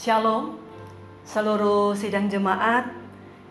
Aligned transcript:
Shalom, 0.00 0.56
seluruh 1.28 1.92
sidang 1.92 2.24
jemaat 2.24 2.88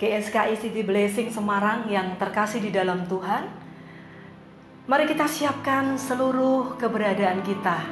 GSKI 0.02 0.58
City 0.58 0.82
Blessing 0.82 1.30
Semarang 1.30 1.86
yang 1.86 2.18
terkasih 2.18 2.58
di 2.58 2.74
dalam 2.74 3.06
Tuhan. 3.06 3.46
Mari 4.90 5.06
kita 5.06 5.30
siapkan 5.30 5.94
seluruh 5.94 6.74
keberadaan 6.82 7.46
kita, 7.46 7.86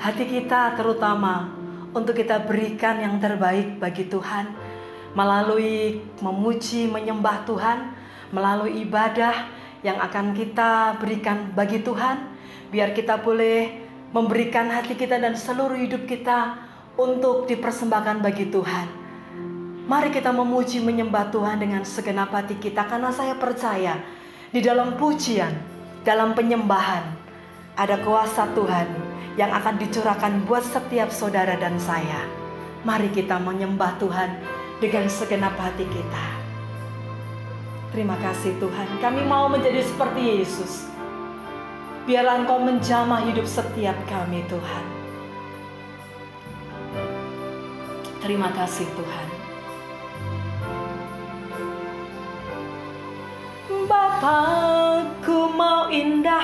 hati 0.00 0.24
kita 0.24 0.72
terutama 0.72 1.52
untuk 1.92 2.16
kita 2.16 2.48
berikan 2.48 2.96
yang 2.96 3.20
terbaik 3.20 3.76
bagi 3.76 4.08
Tuhan 4.08 4.56
melalui 5.12 6.00
memuji, 6.24 6.88
menyembah 6.88 7.44
Tuhan, 7.44 7.92
melalui 8.32 8.88
ibadah 8.88 9.52
yang 9.84 10.00
akan 10.00 10.32
kita 10.32 10.96
berikan 10.96 11.52
bagi 11.52 11.84
Tuhan, 11.84 12.24
biar 12.72 12.96
kita 12.96 13.20
boleh 13.20 13.68
memberikan 14.16 14.64
hati 14.72 14.96
kita 14.96 15.20
dan 15.20 15.36
seluruh 15.36 15.76
hidup 15.76 16.08
kita 16.08 16.65
untuk 16.96 17.44
dipersembahkan 17.44 18.24
bagi 18.24 18.48
Tuhan. 18.48 18.88
Mari 19.86 20.10
kita 20.10 20.34
memuji 20.34 20.82
menyembah 20.82 21.30
Tuhan 21.30 21.62
dengan 21.62 21.86
segenap 21.86 22.34
hati 22.34 22.58
kita 22.58 22.88
karena 22.90 23.14
saya 23.14 23.38
percaya 23.38 24.02
di 24.50 24.58
dalam 24.58 24.98
pujian, 24.98 25.52
dalam 26.02 26.34
penyembahan 26.34 27.06
ada 27.78 28.00
kuasa 28.02 28.50
Tuhan 28.56 28.88
yang 29.36 29.52
akan 29.52 29.76
dicurahkan 29.78 30.42
buat 30.48 30.64
setiap 30.64 31.12
saudara 31.12 31.54
dan 31.60 31.76
saya. 31.78 32.24
Mari 32.82 33.12
kita 33.12 33.36
menyembah 33.38 34.00
Tuhan 34.00 34.42
dengan 34.80 35.06
segenap 35.06 35.54
hati 35.60 35.84
kita. 35.86 36.26
Terima 37.92 38.18
kasih 38.18 38.58
Tuhan, 38.58 38.98
kami 38.98 39.22
mau 39.22 39.46
menjadi 39.46 39.84
seperti 39.84 40.42
Yesus. 40.42 40.88
Biarlah 42.08 42.42
Engkau 42.42 42.58
menjamah 42.58 43.22
hidup 43.28 43.46
setiap 43.46 43.94
kami 44.10 44.42
Tuhan. 44.50 44.95
Terima 48.26 48.50
kasih 48.50 48.90
Tuhan. 48.90 49.28
Bapakku 53.86 55.54
mau 55.54 55.86
indah 55.94 56.42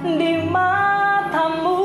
di 0.00 0.48
matamu 0.48 1.84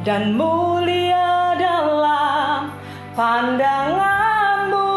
dan 0.00 0.32
mulia 0.32 1.52
dalam 1.60 2.72
pandanganmu. 3.12 4.88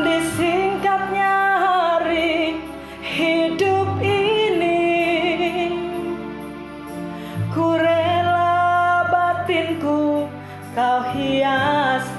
Disingkatnya 0.00 1.45
kau 10.76 11.08
hiasi 11.16 12.15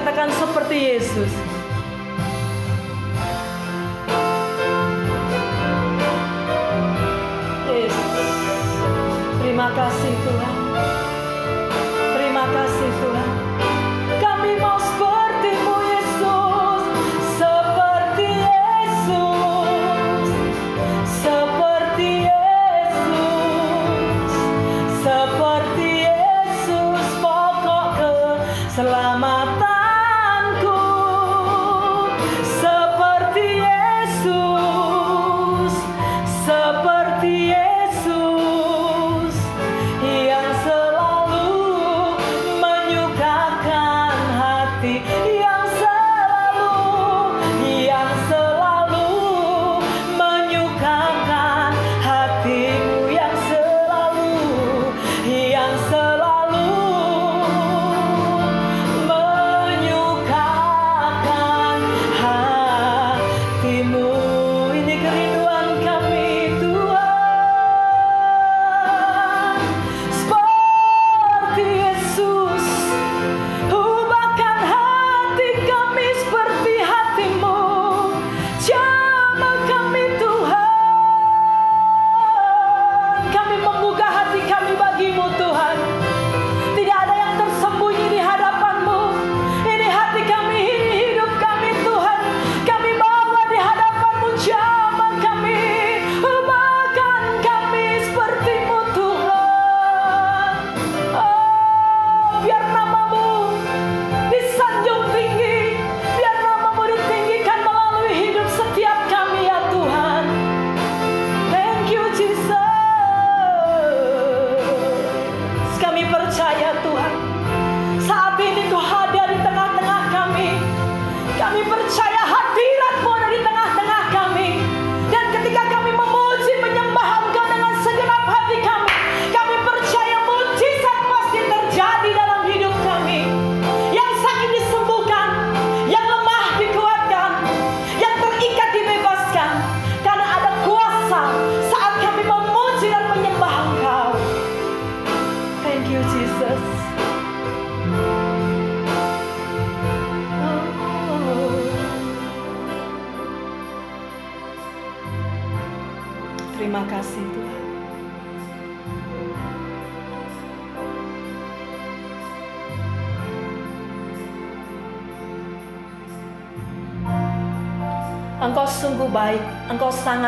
katakan 0.00 0.32
seperti 0.32 0.96
Yesus. 0.96 1.32
Yesus 7.68 8.32
terima 9.44 9.68
kasih 9.76 10.12
Tuhan 10.24 10.49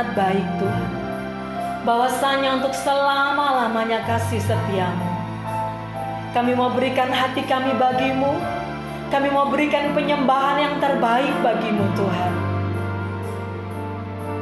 sangat 0.03 0.19
baik 0.19 0.47
Tuhan. 0.59 0.91
Bahwasanya 1.87 2.51
untuk 2.59 2.75
selama-lamanya 2.75 4.03
kasih 4.03 4.43
setiamu. 4.43 5.07
Kami 6.35 6.59
mau 6.59 6.75
berikan 6.75 7.07
hati 7.15 7.47
kami 7.47 7.71
bagimu, 7.79 8.35
kami 9.15 9.31
mau 9.31 9.47
berikan 9.47 9.95
penyembahan 9.95 10.59
yang 10.59 10.75
terbaik 10.83 11.31
bagimu 11.39 11.87
Tuhan. 11.95 12.35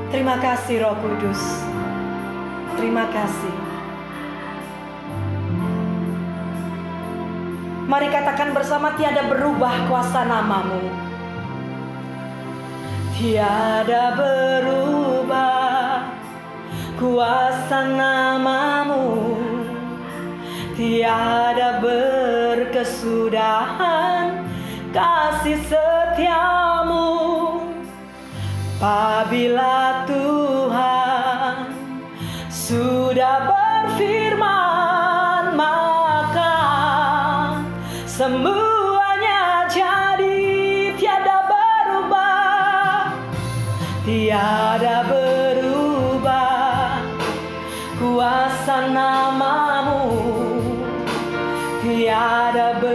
Terima 0.08 0.40
kasih 0.40 0.80
Roh 0.80 0.96
Kudus. 0.96 1.42
Terima 2.80 3.04
kasih. 3.12 3.56
Mari 7.84 8.08
katakan 8.08 8.56
bersama 8.56 8.96
tiada 8.96 9.28
berubah 9.28 9.90
kuasa 9.92 10.24
namamu 10.24 11.10
tiada 13.20 14.16
berubah 14.16 14.79
kuasa 17.00 17.96
namamu. 17.96 19.40
Tiada 20.76 21.80
berkesudahan 21.80 24.44
kasih 24.92 25.56
setiamu. 25.64 27.08
Apabila 28.80 30.08
Tuhan 30.08 31.68
sudah 32.48 33.44
berfirman 33.44 35.52
maka 35.52 36.56
semua 38.08 38.69
tiada 52.20 52.89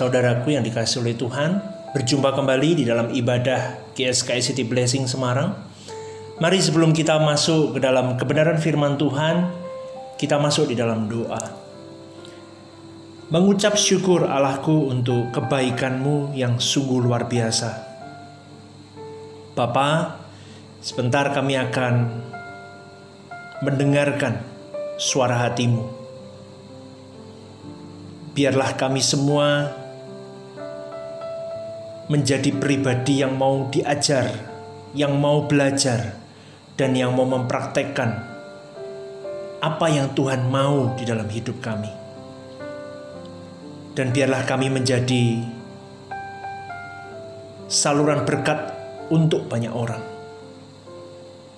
saudaraku 0.00 0.56
yang 0.56 0.64
dikasih 0.64 1.04
oleh 1.04 1.12
Tuhan, 1.12 1.60
berjumpa 1.92 2.32
kembali 2.32 2.80
di 2.80 2.84
dalam 2.88 3.12
ibadah 3.12 3.92
GSKI 3.92 4.40
City 4.40 4.64
Blessing 4.64 5.04
Semarang. 5.04 5.52
Mari 6.40 6.56
sebelum 6.56 6.96
kita 6.96 7.20
masuk 7.20 7.76
ke 7.76 7.84
dalam 7.84 8.16
kebenaran 8.16 8.56
firman 8.56 8.96
Tuhan, 8.96 9.52
kita 10.16 10.40
masuk 10.40 10.72
di 10.72 10.80
dalam 10.80 11.04
doa. 11.04 11.60
Mengucap 13.28 13.76
syukur 13.76 14.24
Allahku 14.24 14.88
untuk 14.88 15.36
kebaikanmu 15.36 16.32
yang 16.32 16.56
sungguh 16.56 17.04
luar 17.04 17.28
biasa. 17.28 17.92
Bapa, 19.52 20.16
sebentar 20.80 21.28
kami 21.36 21.60
akan 21.60 21.94
mendengarkan 23.60 24.40
suara 24.96 25.44
hatimu 25.44 26.00
biarlah 28.30 28.78
kami 28.78 29.02
semua 29.02 29.79
menjadi 32.10 32.50
pribadi 32.58 33.22
yang 33.22 33.38
mau 33.38 33.70
diajar, 33.70 34.34
yang 34.98 35.14
mau 35.14 35.46
belajar, 35.46 36.18
dan 36.74 36.98
yang 36.98 37.14
mau 37.14 37.22
mempraktekkan 37.22 38.26
apa 39.60 39.86
yang 39.92 40.10
Tuhan 40.16 40.48
mau 40.48 40.96
di 40.98 41.06
dalam 41.06 41.28
hidup 41.30 41.62
kami. 41.62 41.92
Dan 43.94 44.10
biarlah 44.10 44.42
kami 44.42 44.72
menjadi 44.72 45.44
saluran 47.70 48.26
berkat 48.26 48.74
untuk 49.12 49.46
banyak 49.46 49.70
orang. 49.70 50.02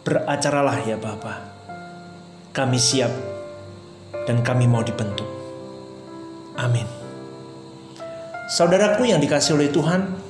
Beracaralah 0.03 0.83
ya 0.83 0.99
Bapak. 0.99 1.41
Kami 2.53 2.77
siap 2.77 3.13
dan 4.29 4.45
kami 4.45 4.69
mau 4.69 4.85
dibentuk. 4.85 5.31
Amin. 6.59 6.85
Saudaraku 8.53 9.09
yang 9.09 9.23
dikasih 9.23 9.57
oleh 9.57 9.73
Tuhan, 9.73 10.22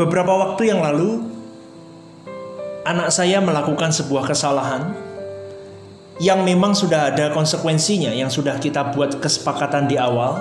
beberapa 0.00 0.32
waktu 0.32 0.72
yang 0.72 0.80
lalu 0.80 1.28
anak 2.88 3.12
saya 3.12 3.36
melakukan 3.44 3.92
sebuah 3.92 4.24
kesalahan 4.24 4.96
yang 6.16 6.40
memang 6.40 6.72
sudah 6.72 7.12
ada 7.12 7.28
konsekuensinya 7.36 8.08
yang 8.16 8.32
sudah 8.32 8.56
kita 8.56 8.96
buat 8.96 9.20
kesepakatan 9.20 9.92
di 9.92 10.00
awal 10.00 10.40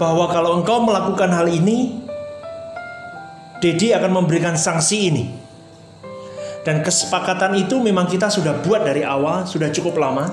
bahwa 0.00 0.32
kalau 0.32 0.56
engkau 0.56 0.80
melakukan 0.80 1.28
hal 1.28 1.44
ini 1.52 2.00
Dedi 3.60 3.92
akan 3.92 4.24
memberikan 4.24 4.56
sanksi 4.56 5.12
ini 5.12 5.24
dan 6.64 6.80
kesepakatan 6.80 7.58
itu 7.58 7.78
memang 7.82 8.06
kita 8.06 8.30
sudah 8.30 8.62
buat 8.62 8.86
dari 8.86 9.02
awal, 9.02 9.46
sudah 9.50 9.70
cukup 9.74 9.98
lama. 9.98 10.30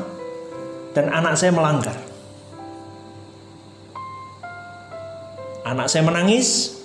Dan 0.93 1.09
anak 1.09 1.37
saya 1.37 1.53
melanggar. 1.53 1.97
Anak 5.65 5.89
saya 5.89 6.01
menangis, 6.05 6.78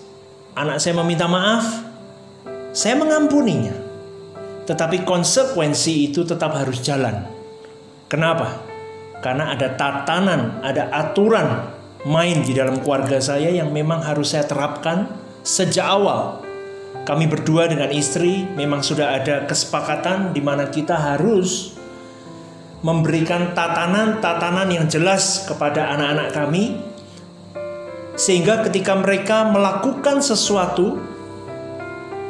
anak 0.54 0.78
saya 0.78 0.94
meminta 1.02 1.26
maaf, 1.26 1.66
saya 2.70 2.94
mengampuninya. 2.98 3.74
Tetapi 4.64 5.04
konsekuensi 5.04 6.08
itu 6.08 6.24
tetap 6.24 6.56
harus 6.56 6.80
jalan. 6.80 7.26
Kenapa? 8.08 8.64
Karena 9.20 9.52
ada 9.52 9.76
tatanan, 9.76 10.64
ada 10.64 10.88
aturan 10.88 11.68
main 12.08 12.40
di 12.44 12.52
dalam 12.52 12.80
keluarga 12.80 13.20
saya 13.20 13.52
yang 13.52 13.72
memang 13.72 14.04
harus 14.04 14.32
saya 14.32 14.44
terapkan 14.44 15.08
sejak 15.40 15.84
awal 15.84 16.44
kami 17.04 17.28
berdua 17.28 17.68
dengan 17.68 17.92
istri 17.92 18.48
memang 18.56 18.80
sudah 18.80 19.20
ada 19.20 19.44
kesepakatan 19.44 20.32
di 20.32 20.40
mana 20.40 20.68
kita 20.72 20.96
harus 20.96 21.76
memberikan 22.84 23.56
tatanan-tatanan 23.56 24.68
yang 24.68 24.86
jelas 24.88 25.48
kepada 25.48 25.92
anak-anak 25.96 26.28
kami 26.36 26.80
sehingga 28.14 28.62
ketika 28.66 28.94
mereka 28.94 29.50
melakukan 29.50 30.22
sesuatu 30.22 30.98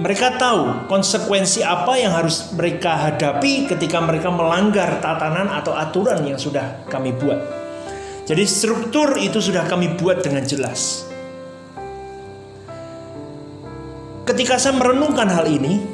mereka 0.00 0.34
tahu 0.34 0.90
konsekuensi 0.90 1.62
apa 1.62 1.94
yang 1.94 2.18
harus 2.18 2.50
mereka 2.50 2.98
hadapi 2.98 3.70
ketika 3.70 4.02
mereka 4.02 4.26
melanggar 4.26 4.98
tatanan 4.98 5.46
atau 5.54 5.70
aturan 5.70 6.26
yang 6.26 6.40
sudah 6.40 6.82
kami 6.90 7.14
buat. 7.14 7.38
Jadi 8.26 8.42
struktur 8.42 9.14
itu 9.20 9.38
sudah 9.38 9.62
kami 9.70 9.94
buat 9.94 10.24
dengan 10.24 10.42
jelas. 10.42 11.14
ketika 14.24 14.56
saya 14.56 14.74
merenungkan 14.80 15.28
hal 15.28 15.44
ini, 15.44 15.84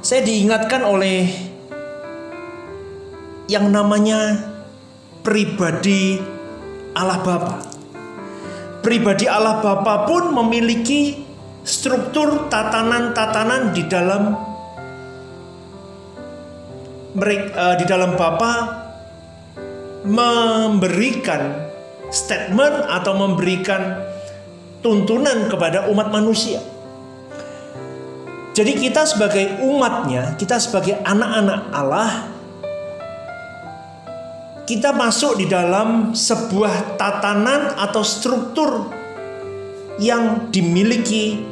saya 0.00 0.24
diingatkan 0.24 0.80
oleh 0.84 1.28
yang 3.46 3.68
namanya 3.68 4.40
pribadi 5.20 6.18
Allah 6.96 7.20
Bapa. 7.20 7.73
Pribadi 8.84 9.24
Allah 9.24 9.64
Bapa 9.64 10.04
pun 10.04 10.28
memiliki 10.36 11.16
struktur 11.64 12.52
tatanan-tatanan 12.52 13.72
di 13.72 13.88
dalam 13.88 14.36
uh, 17.16 17.74
di 17.80 17.84
dalam 17.88 18.12
Bapa 18.20 18.52
memberikan 20.04 21.72
statement 22.12 22.84
atau 22.92 23.16
memberikan 23.16 24.04
tuntunan 24.84 25.48
kepada 25.48 25.88
umat 25.88 26.12
manusia. 26.12 26.60
Jadi 28.54 28.78
kita 28.78 29.02
sebagai 29.08 29.64
umatnya, 29.64 30.36
kita 30.36 30.60
sebagai 30.60 31.00
anak-anak 31.02 31.72
Allah, 31.74 32.33
kita 34.64 34.96
masuk 34.96 35.36
di 35.36 35.46
dalam 35.48 36.16
sebuah 36.16 36.96
tatanan 36.96 37.76
atau 37.76 38.00
struktur 38.00 38.88
yang 40.00 40.48
dimiliki 40.48 41.44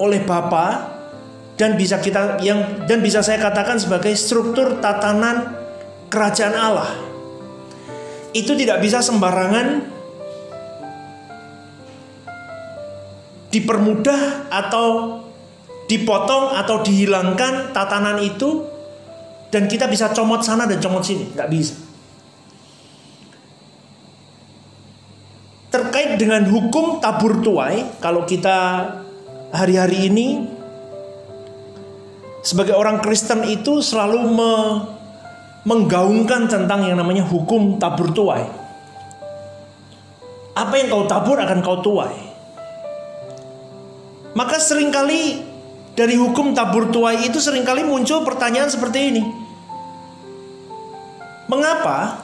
oleh 0.00 0.24
Bapa 0.24 0.96
dan 1.60 1.76
bisa 1.76 2.00
kita 2.00 2.40
yang 2.40 2.88
dan 2.88 3.04
bisa 3.04 3.20
saya 3.20 3.36
katakan 3.36 3.76
sebagai 3.76 4.16
struktur 4.16 4.80
tatanan 4.80 5.52
kerajaan 6.08 6.56
Allah. 6.56 6.90
Itu 8.32 8.56
tidak 8.56 8.80
bisa 8.80 9.04
sembarangan 9.04 9.84
dipermudah 13.52 14.52
atau 14.52 15.20
dipotong 15.88 16.52
atau 16.52 16.84
dihilangkan 16.84 17.72
tatanan 17.72 18.20
itu 18.20 18.64
dan 19.48 19.64
kita 19.64 19.88
bisa 19.88 20.12
comot 20.12 20.44
sana 20.44 20.68
dan 20.68 20.76
comot 20.84 21.00
sini 21.00 21.32
nggak 21.32 21.48
bisa 21.48 21.87
dengan 26.18 26.42
hukum 26.50 26.98
tabur 26.98 27.38
tuai 27.40 27.86
kalau 28.02 28.26
kita 28.26 28.90
hari-hari 29.54 30.10
ini 30.10 30.44
sebagai 32.42 32.74
orang 32.74 32.98
Kristen 32.98 33.46
itu 33.46 33.78
selalu 33.78 34.20
me, 34.26 34.52
menggaungkan 35.62 36.50
tentang 36.50 36.84
yang 36.84 36.98
namanya 36.98 37.22
hukum 37.22 37.78
tabur 37.78 38.10
tuai 38.10 38.44
apa 40.58 40.74
yang 40.74 40.90
kau 40.90 41.06
tabur 41.06 41.38
akan 41.38 41.58
kau 41.62 41.78
tuai 41.78 42.28
maka 44.38 44.58
sering 44.62 44.90
kali 44.94 45.42
dari 45.98 46.14
hukum 46.14 46.54
tabur 46.54 46.94
tuai 46.94 47.26
itu 47.26 47.42
sering 47.42 47.66
kali 47.66 47.82
muncul 47.82 48.22
pertanyaan 48.22 48.70
seperti 48.70 49.10
ini. 49.10 49.22
Mengapa 51.50 52.22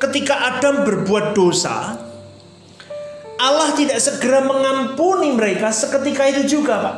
ketika 0.00 0.32
Adam 0.48 0.88
berbuat 0.88 1.36
dosa, 1.36 2.00
Allah 3.34 3.74
tidak 3.74 3.98
segera 3.98 4.46
mengampuni 4.46 5.34
mereka 5.34 5.74
seketika 5.74 6.30
itu 6.30 6.58
juga, 6.58 6.74
Pak? 6.78 6.96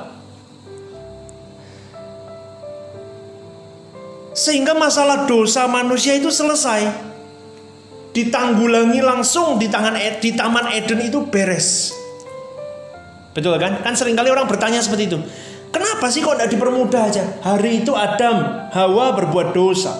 Sehingga 4.36 4.76
masalah 4.76 5.24
dosa 5.24 5.64
manusia 5.64 6.12
itu 6.12 6.28
selesai. 6.28 6.92
Ditanggulangi 8.12 9.00
langsung 9.00 9.56
di 9.56 9.68
tangan 9.68 9.96
di 10.20 10.30
Taman 10.36 10.72
Eden 10.76 11.00
itu 11.08 11.24
beres. 11.24 11.92
Betul 13.32 13.56
kan? 13.56 13.80
Kan 13.80 13.96
sering 13.96 14.16
kali 14.16 14.28
orang 14.28 14.48
bertanya 14.48 14.80
seperti 14.80 15.08
itu. 15.08 15.18
Kenapa 15.72 16.08
sih 16.08 16.24
kok 16.24 16.36
tidak 16.36 16.52
dipermudah 16.52 17.02
aja? 17.04 17.24
Hari 17.44 17.84
itu 17.84 17.92
Adam, 17.92 18.68
Hawa 18.72 19.12
berbuat 19.12 19.52
dosa. 19.52 19.92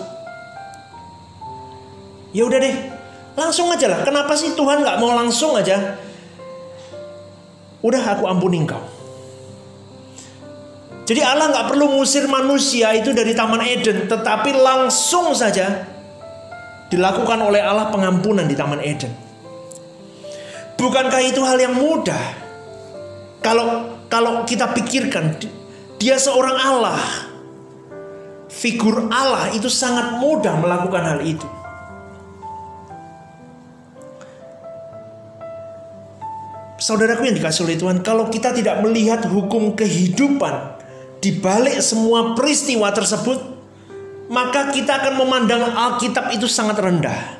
Ya 2.33 2.45
udah 2.45 2.57
deh, 2.61 2.75
langsung 3.37 3.69
aja 3.69 3.85
lah. 3.89 4.01
Kenapa 4.01 4.33
sih 4.33 4.57
Tuhan 4.57 4.81
nggak 4.81 4.97
mau 4.97 5.13
langsung 5.13 5.53
aja? 5.53 5.97
Udah 7.87 8.03
aku 8.03 8.27
ampuni 8.27 8.59
engkau. 8.59 8.83
Jadi 11.07 11.23
Allah 11.23 11.47
nggak 11.55 11.71
perlu 11.71 11.95
ngusir 11.95 12.27
manusia 12.27 12.91
itu 12.91 13.15
dari 13.15 13.31
Taman 13.31 13.63
Eden, 13.63 14.11
tetapi 14.11 14.51
langsung 14.51 15.31
saja 15.31 15.87
dilakukan 16.91 17.39
oleh 17.39 17.63
Allah 17.63 17.87
pengampunan 17.87 18.43
di 18.43 18.59
Taman 18.59 18.83
Eden. 18.83 19.15
Bukankah 20.75 21.21
itu 21.23 21.39
hal 21.47 21.55
yang 21.63 21.79
mudah? 21.79 22.19
Kalau 23.39 23.97
kalau 24.11 24.43
kita 24.43 24.75
pikirkan 24.75 25.39
dia 25.95 26.19
seorang 26.19 26.59
Allah. 26.59 26.99
Figur 28.47 29.11
Allah 29.11 29.53
itu 29.53 29.69
sangat 29.69 30.17
mudah 30.17 30.59
melakukan 30.59 31.03
hal 31.03 31.19
itu. 31.21 31.45
Saudaraku 36.77 37.25
yang 37.25 37.35
dikasih 37.41 37.65
oleh 37.65 37.77
Tuhan, 37.77 38.05
kalau 38.05 38.29
kita 38.29 38.53
tidak 38.53 38.85
melihat 38.85 39.25
hukum 39.25 39.73
kehidupan 39.73 40.77
di 41.17 41.33
balik 41.41 41.81
semua 41.81 42.37
peristiwa 42.37 42.93
tersebut, 42.93 43.41
maka 44.29 44.69
kita 44.69 45.01
akan 45.01 45.13
memandang 45.17 45.65
Alkitab 45.65 46.29
itu 46.37 46.45
sangat 46.45 46.77
rendah. 46.77 47.37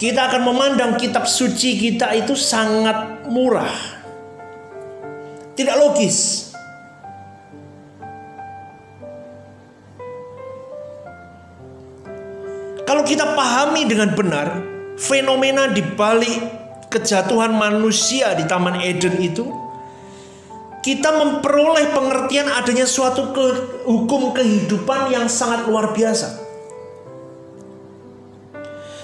Kita 0.00 0.32
akan 0.32 0.42
memandang 0.48 0.96
kitab 0.96 1.28
suci 1.28 1.76
kita 1.76 2.14
itu 2.16 2.32
sangat 2.38 3.28
murah. 3.28 3.74
Tidak 5.58 5.74
logis. 5.76 6.48
Kalau 12.86 13.04
kita 13.04 13.36
pahami 13.36 13.84
dengan 13.84 14.14
benar 14.14 14.48
fenomena 14.96 15.68
di 15.68 15.82
balik 15.82 16.57
kejatuhan 16.88 17.52
manusia 17.52 18.32
di 18.36 18.48
Taman 18.48 18.80
Eden 18.80 19.20
itu, 19.20 19.48
kita 20.80 21.12
memperoleh 21.12 21.92
pengertian 21.92 22.48
adanya 22.48 22.88
suatu 22.88 23.36
ke, 23.36 23.44
hukum 23.84 24.32
kehidupan 24.32 25.12
yang 25.12 25.28
sangat 25.28 25.68
luar 25.68 25.92
biasa. 25.92 26.48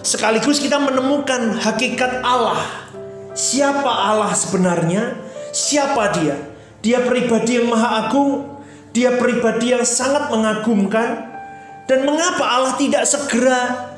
Sekaligus 0.05 0.61
kita 0.61 0.77
menemukan 0.81 1.61
hakikat 1.61 2.21
Allah. 2.25 2.61
Siapa 3.33 3.89
Allah 3.89 4.33
sebenarnya? 4.37 5.17
Siapa 5.53 6.13
dia? 6.13 6.37
Dia 6.85 7.01
pribadi 7.05 7.57
yang 7.57 7.73
maha 7.73 8.07
agung, 8.07 8.45
dia 8.93 9.17
pribadi 9.17 9.73
yang 9.73 9.85
sangat 9.85 10.29
mengagumkan. 10.29 11.33
Dan 11.85 12.09
mengapa 12.09 12.49
Allah 12.49 12.81
tidak 12.81 13.05
segera 13.05 13.93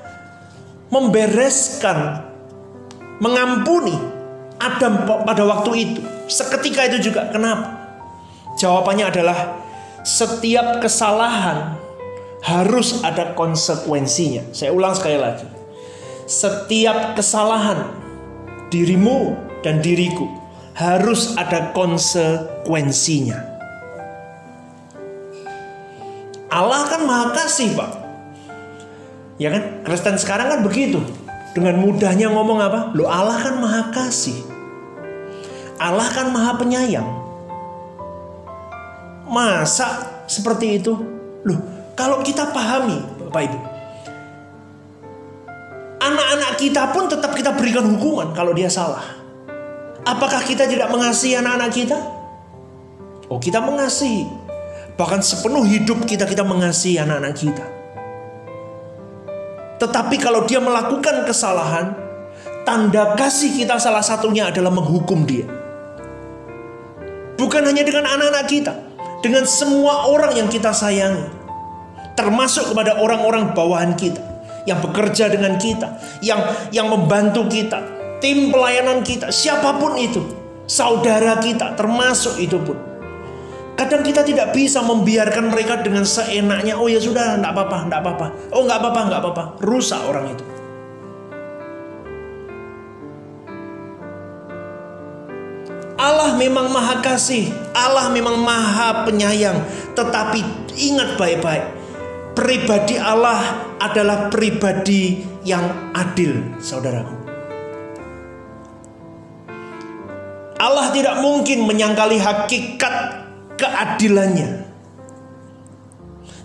membereskan, 0.91 2.26
mengampuni 3.23 3.97
Adam 4.59 5.05
pada 5.07 5.43
waktu 5.45 5.71
itu? 5.77 6.01
Seketika 6.27 6.89
itu 6.89 7.13
juga 7.13 7.29
kenapa? 7.31 7.77
Jawabannya 8.57 9.13
adalah 9.13 9.39
setiap 10.03 10.81
kesalahan 10.81 11.77
harus 12.43 13.05
ada 13.05 13.37
konsekuensinya. 13.37 14.51
Saya 14.55 14.73
ulang 14.73 14.97
sekali 14.97 15.19
lagi 15.21 15.57
setiap 16.27 17.15
kesalahan 17.15 17.87
dirimu 18.69 19.39
dan 19.63 19.79
diriku 19.79 20.27
harus 20.75 21.39
ada 21.39 21.71
konsekuensinya. 21.73 23.39
Allah 26.51 26.83
kan 26.91 27.07
maha 27.07 27.27
kasih 27.33 27.79
pak. 27.79 27.91
Ya 29.39 29.55
kan? 29.55 29.87
Kristen 29.87 30.19
sekarang 30.19 30.51
kan 30.51 30.61
begitu. 30.67 31.01
Dengan 31.57 31.81
mudahnya 31.81 32.29
ngomong 32.29 32.61
apa? 32.61 32.93
Lo 32.93 33.09
Allah 33.09 33.41
kan 33.41 33.57
maha 33.57 33.89
kasih. 33.89 34.45
Allah 35.81 36.05
kan 36.13 36.29
maha 36.29 36.61
penyayang. 36.61 37.09
Masa 39.25 40.05
seperti 40.29 40.77
itu? 40.77 40.93
Loh, 41.49 41.61
kalau 41.97 42.21
kita 42.21 42.53
pahami 42.53 43.01
Bapak 43.25 43.43
Ibu, 43.49 43.59
anak-anak 46.05 46.53
kita 46.61 46.93
pun 46.93 47.09
tetap 47.09 47.33
kita 47.33 47.57
berikan 47.57 47.89
hukuman 47.89 48.37
kalau 48.37 48.53
dia 48.53 48.69
salah. 48.69 49.17
Apakah 50.05 50.45
kita 50.45 50.69
tidak 50.69 50.93
mengasihi 50.93 51.41
anak-anak 51.41 51.73
kita? 51.73 51.99
Oh, 53.33 53.41
kita 53.41 53.65
mengasihi. 53.65 54.29
Bahkan 55.01 55.25
sepenuh 55.25 55.65
hidup 55.65 56.05
kita 56.05 56.29
kita 56.29 56.45
mengasihi 56.45 57.01
anak-anak 57.01 57.33
kita. 57.33 57.76
Tetapi 59.77 60.17
kalau 60.17 60.49
dia 60.49 60.57
melakukan 60.57 61.29
kesalahan, 61.29 61.93
tanda 62.65 63.13
kasih 63.15 63.53
kita 63.53 63.77
salah 63.77 64.01
satunya 64.01 64.49
adalah 64.49 64.73
menghukum 64.73 65.29
dia. 65.29 65.45
Bukan 67.37 67.63
hanya 67.69 67.85
dengan 67.85 68.09
anak-anak 68.09 68.47
kita, 68.49 68.73
dengan 69.21 69.45
semua 69.45 70.09
orang 70.09 70.33
yang 70.33 70.49
kita 70.49 70.73
sayangi, 70.73 71.29
termasuk 72.17 72.73
kepada 72.73 72.97
orang-orang 72.97 73.53
bawahan 73.53 73.93
kita 73.93 74.25
yang 74.65 74.81
bekerja 74.81 75.29
dengan 75.29 75.61
kita, 75.61 76.01
yang 76.25 76.41
yang 76.73 76.89
membantu 76.89 77.45
kita, 77.45 77.85
tim 78.25 78.49
pelayanan 78.49 79.05
kita, 79.05 79.29
siapa 79.29 79.77
pun 79.77 80.01
itu, 80.01 80.25
saudara 80.65 81.37
kita 81.37 81.77
termasuk 81.77 82.41
itu 82.41 82.57
pun. 82.57 82.96
Kadang 83.77 84.01
kita 84.01 84.25
tidak 84.25 84.57
bisa 84.57 84.81
membiarkan 84.81 85.53
mereka 85.53 85.85
dengan 85.85 86.09
seenaknya. 86.09 86.81
Oh 86.81 86.89
ya 86.89 86.97
sudah, 86.97 87.37
enggak 87.37 87.53
apa-apa, 87.53 87.79
enggak 87.85 88.01
apa-apa. 88.01 88.27
Oh 88.57 88.65
enggak 88.65 88.81
apa-apa, 88.81 89.01
enggak 89.05 89.21
apa-apa. 89.21 89.45
Rusak 89.61 90.01
orang 90.09 90.33
itu. 90.33 90.45
Allah 95.97 96.33
memang 96.41 96.73
maha 96.73 97.05
kasih, 97.05 97.53
Allah 97.77 98.09
memang 98.09 98.41
maha 98.41 99.05
penyayang. 99.05 99.61
Tetapi 99.93 100.73
ingat 100.77 101.21
baik-baik, 101.21 101.65
pribadi 102.33 102.97
Allah 102.97 103.61
adalah 103.77 104.33
pribadi 104.33 105.21
yang 105.45 105.93
adil, 105.93 106.57
saudaraku. 106.61 107.17
Allah 110.57 110.89
tidak 110.97 111.21
mungkin 111.21 111.69
menyangkali 111.69 112.17
hakikat 112.17 113.26
keadilannya. 113.57 114.69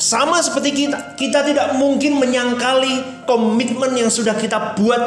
Sama 0.02 0.42
seperti 0.42 0.74
kita, 0.74 1.14
kita 1.14 1.46
tidak 1.46 1.78
mungkin 1.78 2.18
menyangkali 2.18 3.24
komitmen 3.30 3.94
yang 3.94 4.10
sudah 4.10 4.34
kita 4.34 4.74
buat 4.74 5.04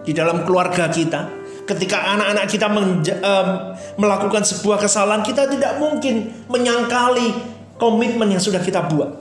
di 0.00 0.16
dalam 0.16 0.48
keluarga 0.48 0.88
kita. 0.88 1.28
Ketika 1.68 2.16
anak-anak 2.16 2.48
kita 2.48 2.72
melakukan 4.00 4.44
sebuah 4.48 4.80
kesalahan, 4.80 5.20
kita 5.20 5.44
tidak 5.48 5.76
mungkin 5.76 6.32
menyangkali 6.48 7.36
komitmen 7.76 8.32
yang 8.32 8.40
sudah 8.40 8.64
kita 8.64 8.88
buat. 8.88 9.12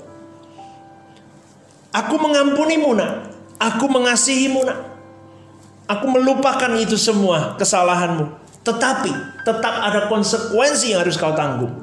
Aku 1.91 2.15
mengampunimu 2.19 2.95
nak. 2.95 3.11
Aku 3.59 3.91
mengasihimu 3.91 4.63
nak. 4.63 4.79
Aku 5.83 6.07
melupakan 6.07 6.71
itu 6.79 6.95
semua 6.95 7.59
kesalahanmu. 7.59 8.39
Tetapi 8.63 9.43
tetap 9.43 9.75
ada 9.83 10.07
konsekuensi 10.07 10.95
yang 10.95 11.03
harus 11.03 11.19
kau 11.19 11.35
tanggung. 11.35 11.82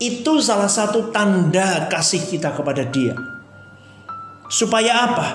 Itu 0.00 0.40
salah 0.40 0.72
satu 0.72 1.12
tanda 1.12 1.84
kasih 1.92 2.24
kita 2.24 2.56
kepada 2.56 2.88
dia. 2.88 3.12
Supaya 4.48 5.12
apa? 5.12 5.26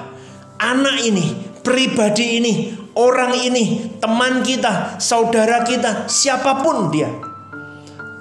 Anak 0.58 1.06
ini, 1.06 1.38
pribadi 1.62 2.42
ini, 2.42 2.54
orang 2.98 3.38
ini, 3.38 3.96
teman 4.02 4.42
kita, 4.42 4.98
saudara 4.98 5.62
kita, 5.62 6.10
siapa 6.10 6.66
pun 6.66 6.90
dia. 6.90 7.14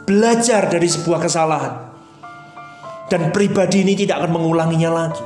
Belajar 0.04 0.68
dari 0.68 0.84
sebuah 0.84 1.24
kesalahan 1.24 1.84
dan 3.08 3.32
pribadi 3.32 3.84
ini 3.84 3.96
tidak 3.96 4.24
akan 4.24 4.32
mengulanginya 4.36 4.90
lagi. 4.92 5.24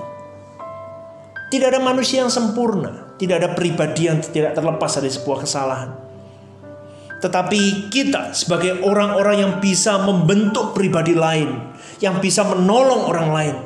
Tidak 1.49 1.67
ada 1.67 1.81
manusia 1.81 2.21
yang 2.23 2.31
sempurna, 2.31 3.17
tidak 3.17 3.43
ada 3.43 3.49
pribadi 3.57 4.07
yang 4.07 4.21
tidak 4.21 4.53
terlepas 4.53 5.01
dari 5.01 5.11
sebuah 5.11 5.39
kesalahan. 5.49 6.08
Tetapi 7.19 7.91
kita 7.91 8.31
sebagai 8.31 8.83
orang-orang 8.87 9.37
yang 9.43 9.53
bisa 9.59 9.99
membentuk 9.99 10.75
pribadi 10.75 11.19
lain, 11.19 11.75
yang 11.99 12.23
bisa 12.23 12.47
menolong 12.47 13.11
orang 13.11 13.29
lain, 13.35 13.57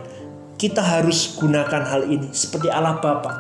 kita 0.57 0.81
harus 0.81 1.37
gunakan 1.37 1.83
hal 1.85 2.09
ini 2.09 2.33
seperti 2.33 2.73
Allah 2.73 2.97
Bapa. 2.97 3.33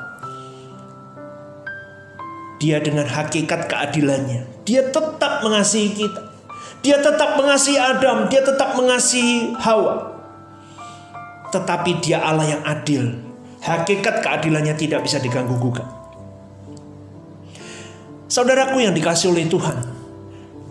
Dia 2.60 2.78
dengan 2.78 3.08
hakikat 3.08 3.66
keadilannya, 3.72 4.62
dia 4.68 4.86
tetap 4.92 5.42
mengasihi 5.42 5.90
kita. 5.96 6.22
Dia 6.82 6.98
tetap 6.98 7.38
mengasihi 7.38 7.78
Adam, 7.78 8.26
dia 8.26 8.42
tetap 8.42 8.74
mengasihi 8.74 9.54
Hawa 9.54 10.12
tetapi 11.52 12.00
dia 12.00 12.24
Allah 12.24 12.56
yang 12.56 12.62
adil. 12.64 13.12
Hakikat 13.62 14.24
keadilannya 14.24 14.74
tidak 14.74 15.06
bisa 15.06 15.22
diganggu 15.22 15.54
gugat. 15.60 15.86
Saudaraku 18.26 18.80
yang 18.82 18.96
dikasih 18.96 19.30
oleh 19.30 19.46
Tuhan, 19.46 19.76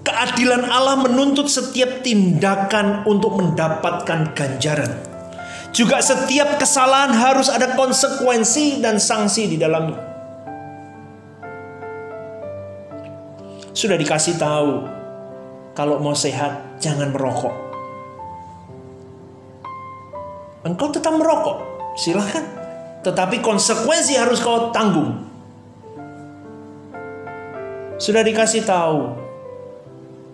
keadilan 0.02 0.66
Allah 0.66 0.98
menuntut 1.02 1.50
setiap 1.50 2.02
tindakan 2.02 3.06
untuk 3.06 3.38
mendapatkan 3.38 4.34
ganjaran. 4.34 4.92
Juga 5.72 6.04
setiap 6.04 6.60
kesalahan 6.60 7.16
harus 7.16 7.48
ada 7.48 7.80
konsekuensi 7.80 8.84
dan 8.84 9.00
sanksi 9.00 9.48
di 9.48 9.58
dalamnya. 9.58 10.12
Sudah 13.72 13.96
dikasih 13.96 14.36
tahu, 14.36 14.84
kalau 15.72 15.96
mau 16.04 16.12
sehat 16.12 16.82
jangan 16.84 17.16
merokok. 17.16 17.72
engkau 20.62 20.94
tetap 20.94 21.18
merokok, 21.18 21.58
silahkan. 21.98 22.46
Tetapi 23.02 23.42
konsekuensi 23.42 24.14
harus 24.14 24.38
kau 24.38 24.70
tanggung. 24.70 25.26
Sudah 27.98 28.22
dikasih 28.22 28.62
tahu, 28.62 29.21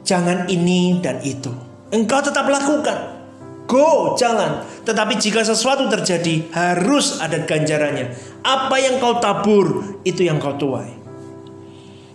jangan 0.08 0.48
ini 0.48 1.04
dan 1.04 1.20
itu. 1.28 1.52
Engkau 1.91 2.24
tetap 2.24 2.48
lakukan. 2.48 3.20
Go, 3.67 4.15
jalan. 4.15 4.63
Tetapi 4.88 5.20
jika 5.20 5.43
sesuatu 5.43 5.91
terjadi, 5.91 6.48
harus 6.56 7.20
ada 7.20 7.43
ganjarannya. 7.43 8.15
Apa 8.39 8.80
yang 8.80 9.04
kau 9.04 9.20
tabur, 9.20 10.00
itu 10.08 10.24
yang 10.24 10.39
kau 10.39 10.56
tuai. 10.56 10.96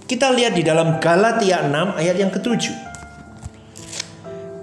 Kita 0.09 0.33
lihat 0.33 0.57
di 0.57 0.65
dalam 0.65 0.97
Galatia 0.97 1.61
6 1.61 2.01
ayat 2.01 2.17
yang 2.17 2.33
ketujuh. 2.33 2.93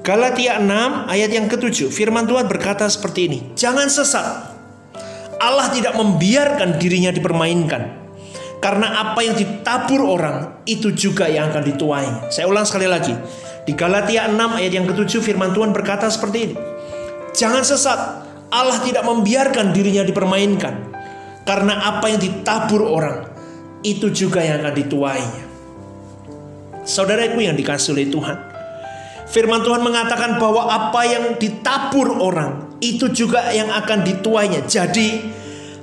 Galatia 0.10 0.58
6 0.58 1.06
ayat 1.06 1.30
yang 1.30 1.46
ketujuh 1.46 1.94
firman 1.94 2.26
Tuhan 2.26 2.50
berkata 2.50 2.90
seperti 2.90 3.30
ini 3.30 3.40
jangan 3.54 3.86
sesat 3.92 4.26
Allah 5.38 5.70
tidak 5.70 5.94
membiarkan 5.94 6.82
dirinya 6.82 7.14
dipermainkan 7.14 8.09
karena 8.60 9.12
apa 9.12 9.24
yang 9.24 9.36
ditabur 9.40 10.04
orang 10.04 10.64
itu 10.68 10.92
juga 10.92 11.32
yang 11.32 11.52
akan 11.52 11.64
dituai. 11.64 12.32
Saya 12.32 12.48
ulang 12.48 12.68
sekali 12.68 12.88
lagi. 12.88 13.16
Di 13.64 13.72
Galatia 13.76 14.28
6 14.28 14.36
ayat 14.36 14.74
yang 14.76 14.86
ketujuh 14.88 15.24
firman 15.24 15.56
Tuhan 15.56 15.72
berkata 15.72 16.12
seperti 16.12 16.38
ini. 16.52 16.56
Jangan 17.32 17.64
sesat. 17.64 18.00
Allah 18.50 18.82
tidak 18.84 19.06
membiarkan 19.06 19.72
dirinya 19.72 20.02
dipermainkan. 20.04 20.92
Karena 21.46 21.98
apa 21.98 22.10
yang 22.10 22.20
ditabur 22.22 22.82
orang, 22.82 23.26
itu 23.86 24.10
juga 24.10 24.42
yang 24.42 24.62
akan 24.62 24.76
dituainya. 24.76 25.44
Saudaraku 26.86 27.46
yang 27.46 27.54
dikasih 27.54 27.94
oleh 27.94 28.10
Tuhan, 28.10 28.38
Firman 29.30 29.62
Tuhan 29.62 29.86
mengatakan 29.86 30.42
bahwa 30.42 30.66
apa 30.66 31.06
yang 31.06 31.38
ditabur 31.38 32.18
orang 32.18 32.82
itu 32.82 33.14
juga 33.14 33.54
yang 33.54 33.70
akan 33.70 34.02
dituainya. 34.02 34.66
Jadi 34.66 35.22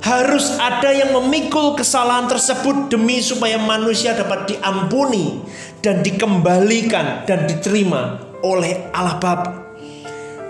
harus 0.04 0.54
ada 0.60 0.92
yang 0.92 1.16
memikul 1.16 1.74
kesalahan 1.74 2.28
tersebut 2.28 2.92
demi 2.92 3.18
supaya 3.24 3.56
manusia 3.56 4.12
dapat 4.12 4.54
diampuni 4.54 5.40
dan 5.80 6.04
dikembalikan 6.04 7.24
dan 7.24 7.48
diterima 7.48 8.20
oleh 8.44 8.92
Allah 8.92 9.16
Bapa. 9.18 9.52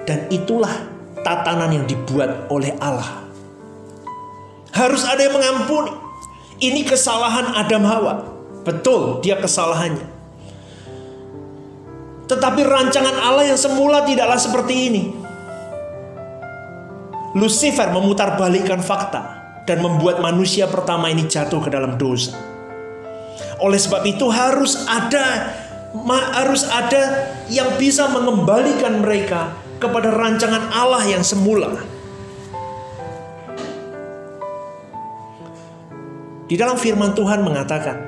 Dan 0.07 0.31
itulah 0.31 0.71
tatanan 1.27 1.75
yang 1.75 1.87
dibuat 1.87 2.47
oleh 2.53 2.75
Allah. 2.79 3.27
Harus 4.71 5.03
ada 5.09 5.25
yang 5.25 5.35
mengampuni. 5.35 5.91
Ini 6.57 6.87
kesalahan 6.87 7.53
Adam 7.53 7.85
Hawa. 7.85 8.15
Betul, 8.63 9.21
dia 9.21 9.37
kesalahannya. 9.37 10.17
Tetapi 12.27 12.61
rancangan 12.67 13.17
Allah 13.23 13.55
yang 13.55 13.61
semula 13.61 14.03
tidaklah 14.03 14.39
seperti 14.39 14.75
ini. 14.91 15.26
Lucifer 17.37 17.93
memutarbalikkan 17.93 18.81
fakta 18.81 19.45
dan 19.69 19.85
membuat 19.85 20.25
manusia 20.25 20.65
pertama 20.65 21.13
ini 21.13 21.29
jatuh 21.29 21.61
ke 21.61 21.69
dalam 21.69 22.01
dosa. 22.01 22.33
Oleh 23.61 23.77
sebab 23.77 24.09
itu 24.09 24.25
harus 24.33 24.89
ada 24.89 25.53
harus 26.33 26.65
ada 26.73 27.29
yang 27.53 27.77
bisa 27.77 28.09
mengembalikan 28.09 29.05
mereka 29.05 29.53
kepada 29.77 30.17
rancangan 30.17 30.73
Allah 30.73 31.05
yang 31.05 31.21
semula. 31.21 31.77
Di 36.49 36.57
dalam 36.57 36.81
firman 36.81 37.13
Tuhan 37.13 37.45
mengatakan 37.45 38.01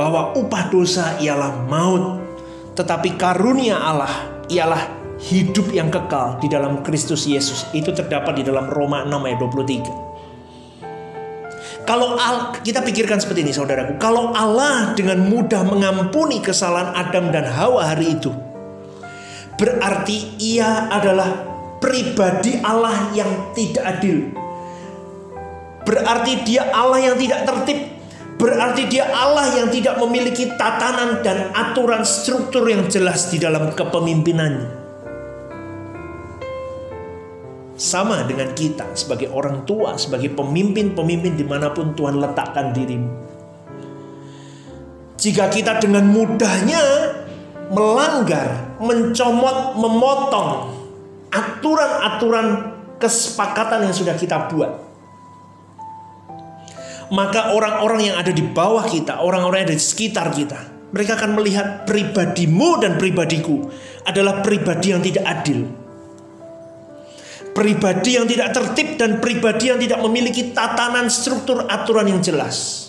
bahwa 0.00 0.32
upah 0.32 0.72
dosa 0.72 1.20
ialah 1.20 1.66
maut, 1.68 2.24
tetapi 2.72 3.20
karunia 3.20 3.76
Allah 3.76 4.12
ialah 4.48 5.01
hidup 5.22 5.70
yang 5.70 5.86
kekal 5.90 6.38
di 6.42 6.48
dalam 6.50 6.82
Kristus 6.82 7.26
Yesus. 7.30 7.66
Itu 7.70 7.94
terdapat 7.94 8.42
di 8.42 8.44
dalam 8.46 8.66
Roma 8.66 9.06
6 9.06 9.26
ayat 9.26 9.38
23. 9.38 11.86
Kalau 11.86 12.18
Al, 12.18 12.52
kita 12.62 12.82
pikirkan 12.82 13.18
seperti 13.18 13.42
ini 13.46 13.52
saudaraku. 13.54 13.98
Kalau 13.98 14.32
Allah 14.34 14.94
dengan 14.94 15.18
mudah 15.26 15.64
mengampuni 15.66 16.40
kesalahan 16.42 16.94
Adam 16.94 17.32
dan 17.34 17.44
Hawa 17.46 17.84
hari 17.94 18.18
itu. 18.18 18.32
Berarti 19.58 20.38
ia 20.42 20.88
adalah 20.90 21.28
pribadi 21.78 22.58
Allah 22.62 23.10
yang 23.14 23.54
tidak 23.54 23.84
adil. 23.98 24.30
Berarti 25.82 26.46
dia 26.46 26.70
Allah 26.70 26.98
yang 27.10 27.18
tidak 27.18 27.46
tertib 27.46 27.78
Berarti 28.42 28.90
dia 28.90 29.06
Allah 29.06 29.54
yang 29.54 29.70
tidak 29.70 30.02
memiliki 30.02 30.50
tatanan 30.58 31.22
dan 31.22 31.54
aturan 31.54 32.02
struktur 32.02 32.66
yang 32.66 32.90
jelas 32.90 33.30
di 33.30 33.38
dalam 33.38 33.70
kepemimpinannya. 33.70 34.81
Sama 37.72 38.28
dengan 38.28 38.52
kita 38.52 38.92
sebagai 38.92 39.32
orang 39.32 39.64
tua, 39.64 39.96
sebagai 39.96 40.28
pemimpin-pemimpin 40.36 41.34
di 41.34 41.44
mana 41.46 41.72
pun 41.72 41.96
Tuhan 41.96 42.20
letakkan 42.20 42.76
dirimu. 42.76 43.10
Jika 45.16 45.48
kita 45.48 45.78
dengan 45.78 46.10
mudahnya 46.10 46.82
melanggar, 47.72 48.76
mencomot, 48.82 49.78
memotong 49.78 50.50
aturan-aturan 51.32 52.46
kesepakatan 53.00 53.88
yang 53.88 53.94
sudah 53.96 54.14
kita 54.18 54.52
buat, 54.52 54.70
maka 57.12 57.52
orang-orang 57.52 58.12
yang 58.12 58.16
ada 58.20 58.32
di 58.32 58.44
bawah 58.44 58.84
kita, 58.84 59.20
orang-orang 59.20 59.64
yang 59.64 59.68
ada 59.72 59.78
di 59.78 59.84
sekitar 59.84 60.32
kita, 60.32 60.60
mereka 60.92 61.16
akan 61.16 61.36
melihat 61.36 61.88
pribadimu 61.88 62.80
dan 62.80 63.00
pribadiku 63.00 63.68
adalah 64.04 64.44
pribadi 64.44 64.92
yang 64.92 65.00
tidak 65.00 65.24
adil. 65.24 65.81
Pribadi 67.52 68.16
yang 68.16 68.24
tidak 68.24 68.56
tertib 68.56 68.96
dan 68.96 69.20
pribadi 69.20 69.68
yang 69.68 69.78
tidak 69.78 70.00
memiliki 70.00 70.56
tatanan 70.56 71.12
struktur 71.12 71.68
aturan 71.68 72.08
yang 72.08 72.20
jelas. 72.24 72.88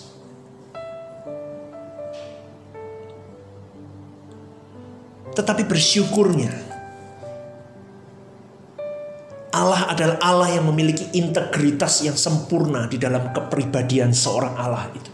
Tetapi 5.34 5.66
bersyukurnya 5.66 6.74
Allah 9.54 9.94
adalah 9.94 10.18
Allah 10.18 10.50
yang 10.58 10.66
memiliki 10.66 11.14
integritas 11.14 12.02
yang 12.02 12.18
sempurna 12.18 12.90
di 12.90 12.98
dalam 12.98 13.30
kepribadian 13.30 14.10
seorang 14.10 14.58
Allah 14.58 14.90
itu. 14.98 15.13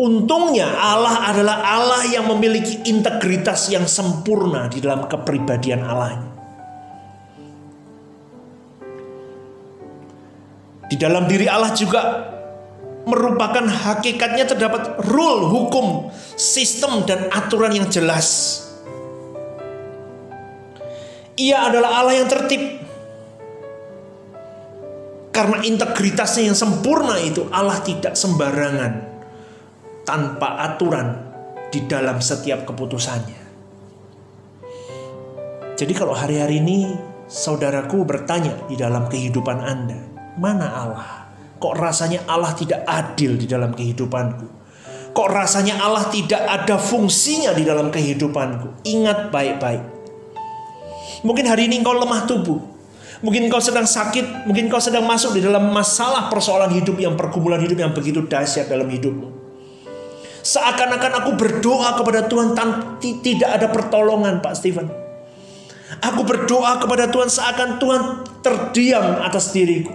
Untungnya 0.00 0.80
Allah 0.80 1.28
adalah 1.28 1.60
Allah 1.60 2.08
yang 2.08 2.24
memiliki 2.32 2.88
integritas 2.88 3.68
yang 3.68 3.84
sempurna 3.84 4.72
di 4.72 4.80
dalam 4.80 5.04
kepribadian 5.04 5.84
Allahnya. 5.84 6.30
Di 10.88 10.96
dalam 10.96 11.28
diri 11.28 11.44
Allah 11.46 11.76
juga 11.76 12.00
merupakan 13.04 13.62
hakikatnya 13.68 14.48
terdapat 14.48 15.04
rule, 15.04 15.52
hukum, 15.52 16.08
sistem, 16.34 17.04
dan 17.04 17.28
aturan 17.28 17.76
yang 17.76 17.86
jelas 17.92 18.58
ia 21.40 21.72
adalah 21.72 22.04
Allah 22.04 22.20
yang 22.20 22.28
tertib. 22.28 22.62
Karena 25.32 25.64
integritasnya 25.64 26.52
yang 26.52 26.58
sempurna 26.58 27.16
itu 27.16 27.48
Allah 27.48 27.80
tidak 27.80 28.12
sembarangan 28.12 29.09
tanpa 30.04 30.58
aturan 30.60 31.16
di 31.70 31.86
dalam 31.86 32.18
setiap 32.18 32.66
keputusannya. 32.66 33.42
Jadi 35.78 35.92
kalau 35.96 36.12
hari-hari 36.12 36.60
ini 36.60 36.92
saudaraku 37.24 38.04
bertanya 38.04 38.52
di 38.68 38.76
dalam 38.76 39.08
kehidupan 39.08 39.58
Anda, 39.64 40.00
mana 40.36 40.66
Allah? 40.68 41.10
Kok 41.60 41.74
rasanya 41.76 42.24
Allah 42.28 42.52
tidak 42.56 42.84
adil 42.84 43.36
di 43.36 43.48
dalam 43.48 43.72
kehidupanku? 43.72 44.60
Kok 45.10 45.28
rasanya 45.28 45.80
Allah 45.80 46.08
tidak 46.08 46.40
ada 46.40 46.76
fungsinya 46.76 47.52
di 47.56 47.64
dalam 47.64 47.88
kehidupanku? 47.88 48.84
Ingat 48.84 49.28
baik-baik 49.32 50.00
Mungkin 51.20 51.44
hari 51.44 51.68
ini 51.68 51.84
engkau 51.84 51.92
lemah 51.92 52.24
tubuh. 52.24 52.60
Mungkin 53.20 53.52
engkau 53.52 53.60
sedang 53.60 53.84
sakit, 53.84 54.48
mungkin 54.48 54.72
engkau 54.72 54.80
sedang 54.80 55.04
masuk 55.04 55.36
di 55.36 55.44
dalam 55.44 55.68
masalah 55.68 56.32
persoalan 56.32 56.72
hidup 56.72 56.96
yang 56.96 57.20
pergumulan 57.20 57.60
hidup 57.60 57.76
yang 57.76 57.92
begitu 57.92 58.24
dahsyat 58.24 58.72
dalam 58.72 58.88
hidupmu. 58.88 59.39
Seakan-akan 60.40 61.12
aku 61.20 61.30
berdoa 61.36 62.00
kepada 62.00 62.24
Tuhan 62.24 62.56
tanpa 62.56 62.96
tidak 63.00 63.50
ada 63.60 63.66
pertolongan, 63.68 64.40
Pak 64.40 64.54
Stephen. 64.56 64.88
Aku 66.00 66.24
berdoa 66.24 66.80
kepada 66.80 67.12
Tuhan 67.12 67.28
seakan 67.28 67.76
Tuhan 67.76 68.02
terdiam 68.40 69.20
atas 69.20 69.52
diriku. 69.52 69.92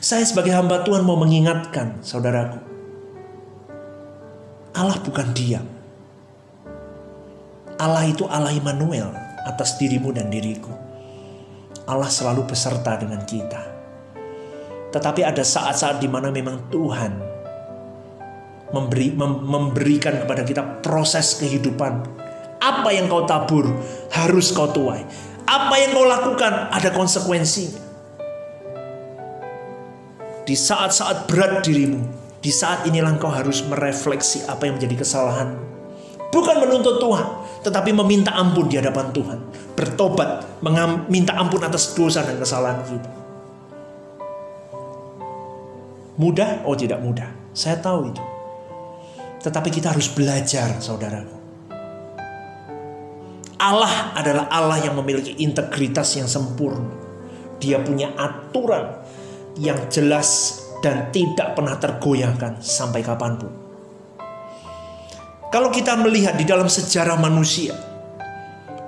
Saya 0.00 0.24
sebagai 0.24 0.52
hamba 0.52 0.84
Tuhan 0.84 1.04
mau 1.04 1.16
mengingatkan 1.20 2.00
saudaraku. 2.00 2.60
Allah 4.74 4.98
bukan 5.00 5.28
diam. 5.36 5.66
Allah 7.76 8.04
itu 8.06 8.24
Allah 8.30 8.54
Immanuel 8.54 9.10
atas 9.44 9.76
dirimu 9.76 10.14
dan 10.14 10.30
diriku. 10.30 10.72
Allah 11.84 12.08
selalu 12.08 12.48
beserta 12.48 12.96
dengan 12.96 13.20
kita. 13.28 13.60
Tetapi 14.94 15.20
ada 15.26 15.42
saat-saat 15.42 15.98
di 15.98 16.08
mana 16.08 16.30
memang 16.30 16.70
Tuhan 16.70 17.33
memberi, 18.74 19.14
mem, 19.14 19.46
memberikan 19.46 20.26
kepada 20.26 20.42
kita 20.42 20.82
proses 20.82 21.38
kehidupan. 21.38 22.02
Apa 22.58 22.90
yang 22.90 23.06
kau 23.06 23.22
tabur 23.22 23.70
harus 24.10 24.50
kau 24.50 24.66
tuai. 24.74 25.06
Apa 25.46 25.74
yang 25.78 25.94
kau 25.94 26.02
lakukan 26.02 26.74
ada 26.74 26.90
konsekuensinya. 26.90 27.78
Di 30.44 30.52
saat-saat 30.58 31.30
berat 31.30 31.62
dirimu, 31.62 32.02
di 32.42 32.50
saat 32.52 32.84
inilah 32.84 33.16
kau 33.16 33.30
harus 33.30 33.62
merefleksi 33.64 34.44
apa 34.50 34.66
yang 34.66 34.76
menjadi 34.76 35.06
kesalahan. 35.06 35.54
Bukan 36.34 36.56
menuntut 36.66 36.98
Tuhan, 36.98 37.26
tetapi 37.62 37.94
meminta 37.94 38.34
ampun 38.34 38.66
di 38.66 38.76
hadapan 38.76 39.14
Tuhan. 39.14 39.38
Bertobat, 39.78 40.60
meminta 40.60 41.38
ampun 41.38 41.62
atas 41.62 41.94
dosa 41.94 42.26
dan 42.26 42.36
kesalahan 42.42 42.82
kita. 42.84 43.10
Mudah? 46.14 46.62
Oh 46.66 46.78
tidak 46.78 47.02
mudah. 47.02 47.26
Saya 47.54 47.78
tahu 47.78 48.10
itu. 48.10 48.33
Tetapi 49.44 49.68
kita 49.68 49.92
harus 49.92 50.08
belajar, 50.08 50.80
saudaraku. 50.80 51.36
Allah 53.60 54.16
adalah 54.16 54.48
Allah 54.48 54.80
yang 54.80 54.96
memiliki 54.96 55.36
integritas 55.44 56.16
yang 56.16 56.24
sempurna. 56.24 56.88
Dia 57.60 57.80
punya 57.84 58.12
aturan 58.16 59.04
yang 59.60 59.76
jelas 59.92 60.60
dan 60.80 61.12
tidak 61.12 61.52
pernah 61.56 61.76
tergoyahkan 61.76 62.60
sampai 62.64 63.04
kapan 63.04 63.36
pun. 63.36 63.52
Kalau 65.52 65.70
kita 65.70 65.94
melihat 66.00 66.34
di 66.34 66.48
dalam 66.48 66.66
sejarah 66.66 67.20
manusia, 67.20 67.76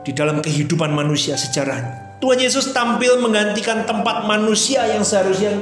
di 0.03 0.13
dalam 0.17 0.41
kehidupan 0.41 0.91
manusia 0.93 1.39
sejarahnya, 1.39 2.21
Tuhan 2.21 2.41
Yesus 2.41 2.73
tampil 2.73 3.21
menggantikan 3.21 3.85
tempat 3.85 4.25
manusia 4.25 4.89
yang 4.89 5.05
seharusnya 5.05 5.53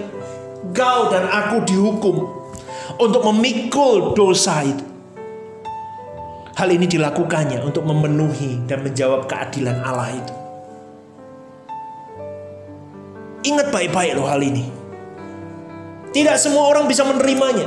kau 0.73 1.11
dan 1.13 1.29
aku 1.29 1.67
dihukum 1.67 2.44
untuk 2.99 3.23
memikul 3.27 4.15
dosa 4.15 4.63
itu. 4.63 4.85
Hal 6.55 6.71
ini 6.71 6.87
dilakukannya 6.87 7.67
untuk 7.67 7.83
memenuhi 7.83 8.63
dan 8.71 8.87
menjawab 8.87 9.27
keadilan 9.27 9.83
Allah 9.83 10.15
itu. 10.15 10.35
Ingat 13.45 13.75
baik-baik 13.75 14.15
loh 14.15 14.31
hal 14.31 14.41
ini. 14.41 14.65
Tidak 16.15 16.37
semua 16.39 16.71
orang 16.71 16.87
bisa 16.87 17.03
menerimanya. 17.03 17.67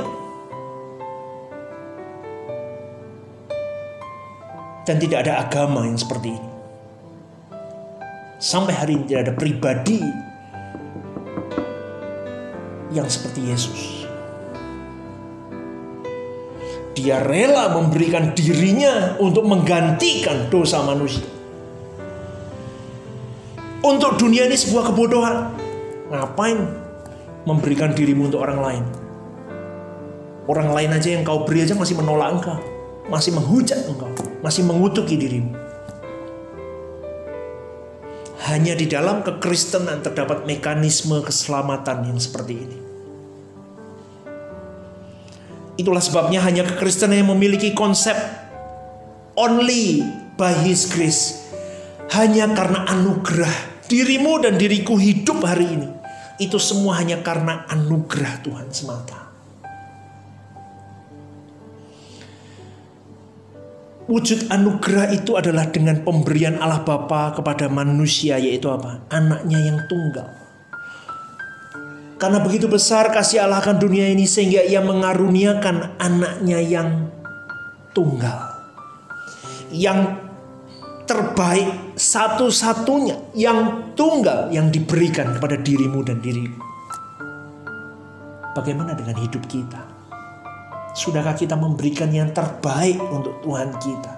Dan 4.88 4.96
tidak 4.96 5.28
ada 5.28 5.44
agama 5.44 5.84
yang 5.84 6.00
seperti 6.00 6.32
ini. 6.32 6.50
Sampai 8.40 8.72
hari 8.72 8.96
ini 8.96 9.04
tidak 9.04 9.20
ada 9.28 9.34
pribadi 9.36 10.00
yang 12.96 13.04
seperti 13.04 13.52
Yesus. 13.52 13.97
Dia 16.98 17.22
rela 17.22 17.70
memberikan 17.70 18.34
dirinya 18.34 19.14
untuk 19.22 19.46
menggantikan 19.46 20.50
dosa 20.50 20.82
manusia. 20.82 21.22
Untuk 23.86 24.18
dunia 24.18 24.50
ini 24.50 24.58
sebuah 24.58 24.90
kebodohan. 24.90 25.54
Ngapain 26.10 26.58
memberikan 27.46 27.94
dirimu 27.94 28.26
untuk 28.26 28.42
orang 28.42 28.58
lain? 28.58 28.84
Orang 30.50 30.74
lain 30.74 30.90
aja 30.90 31.14
yang 31.14 31.22
kau 31.22 31.46
beri 31.46 31.62
aja 31.62 31.78
masih 31.78 31.94
menolak 31.94 32.34
engkau 32.34 32.58
masih 33.08 33.32
menghujat 33.34 33.88
engkau, 33.88 34.12
masih 34.44 34.62
mengutuki 34.68 35.16
dirimu. 35.16 35.56
Hanya 38.48 38.72
di 38.76 38.88
dalam 38.88 39.20
kekristenan 39.24 40.00
terdapat 40.00 40.48
mekanisme 40.48 41.20
keselamatan 41.20 42.08
yang 42.08 42.20
seperti 42.20 42.54
ini. 42.64 42.87
Itulah 45.78 46.02
sebabnya 46.02 46.42
hanya 46.42 46.66
kekristenan 46.66 47.22
yang 47.22 47.30
memiliki 47.30 47.70
konsep 47.70 48.18
only 49.38 50.02
by 50.34 50.50
his 50.66 50.90
grace. 50.90 51.46
Hanya 52.10 52.50
karena 52.50 52.82
anugerah 52.90 53.86
dirimu 53.86 54.42
dan 54.42 54.58
diriku 54.58 54.98
hidup 54.98 55.38
hari 55.46 55.70
ini. 55.70 55.88
Itu 56.42 56.58
semua 56.58 56.98
hanya 56.98 57.22
karena 57.22 57.62
anugerah 57.70 58.42
Tuhan 58.42 58.68
semata. 58.74 59.30
Wujud 64.08 64.48
anugerah 64.48 65.12
itu 65.12 65.36
adalah 65.36 65.68
dengan 65.68 66.00
pemberian 66.00 66.56
Allah 66.58 66.80
Bapa 66.80 67.36
kepada 67.36 67.68
manusia 67.68 68.40
yaitu 68.40 68.66
apa? 68.72 69.04
Anaknya 69.12 69.60
yang 69.62 69.78
tunggal. 69.84 70.47
Karena 72.18 72.42
begitu 72.42 72.66
besar 72.66 73.14
kasih 73.14 73.46
Allah 73.46 73.62
akan 73.62 73.78
dunia 73.78 74.10
ini 74.10 74.26
sehingga 74.26 74.66
ia 74.66 74.82
mengaruniakan 74.82 76.02
anaknya 76.02 76.58
yang 76.58 77.06
tunggal. 77.94 78.58
Yang 79.70 80.18
terbaik 81.06 81.94
satu-satunya 81.94 83.32
yang 83.38 83.90
tunggal 83.94 84.50
yang 84.50 84.68
diberikan 84.68 85.38
kepada 85.38 85.56
dirimu 85.62 86.02
dan 86.02 86.18
diriku. 86.18 86.58
Bagaimana 88.52 88.98
dengan 88.98 89.14
hidup 89.22 89.46
kita? 89.46 89.78
Sudahkah 90.98 91.38
kita 91.38 91.54
memberikan 91.54 92.10
yang 92.10 92.34
terbaik 92.34 92.98
untuk 92.98 93.38
Tuhan 93.46 93.70
kita? 93.78 94.14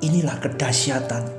Inilah 0.00 0.40
kedahsyatan 0.40 1.37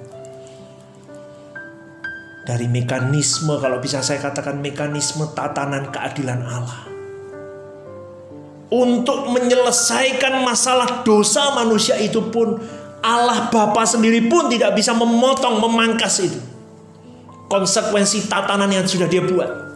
dari 2.49 2.65
mekanisme, 2.65 3.61
kalau 3.61 3.77
bisa 3.77 4.01
saya 4.01 4.17
katakan 4.17 4.57
mekanisme 4.57 5.21
tatanan 5.37 5.93
keadilan 5.93 6.41
Allah. 6.41 6.81
Untuk 8.73 9.29
menyelesaikan 9.29 10.41
masalah 10.41 11.05
dosa 11.05 11.53
manusia 11.53 11.93
itu 12.01 12.25
pun 12.33 12.57
Allah 13.05 13.53
Bapa 13.53 13.85
sendiri 13.85 14.25
pun 14.25 14.49
tidak 14.49 14.73
bisa 14.73 14.97
memotong, 14.97 15.61
memangkas 15.61 16.25
itu. 16.25 16.41
Konsekuensi 17.53 18.25
tatanan 18.25 18.73
yang 18.73 18.85
sudah 18.89 19.05
dia 19.05 19.21
buat 19.21 19.69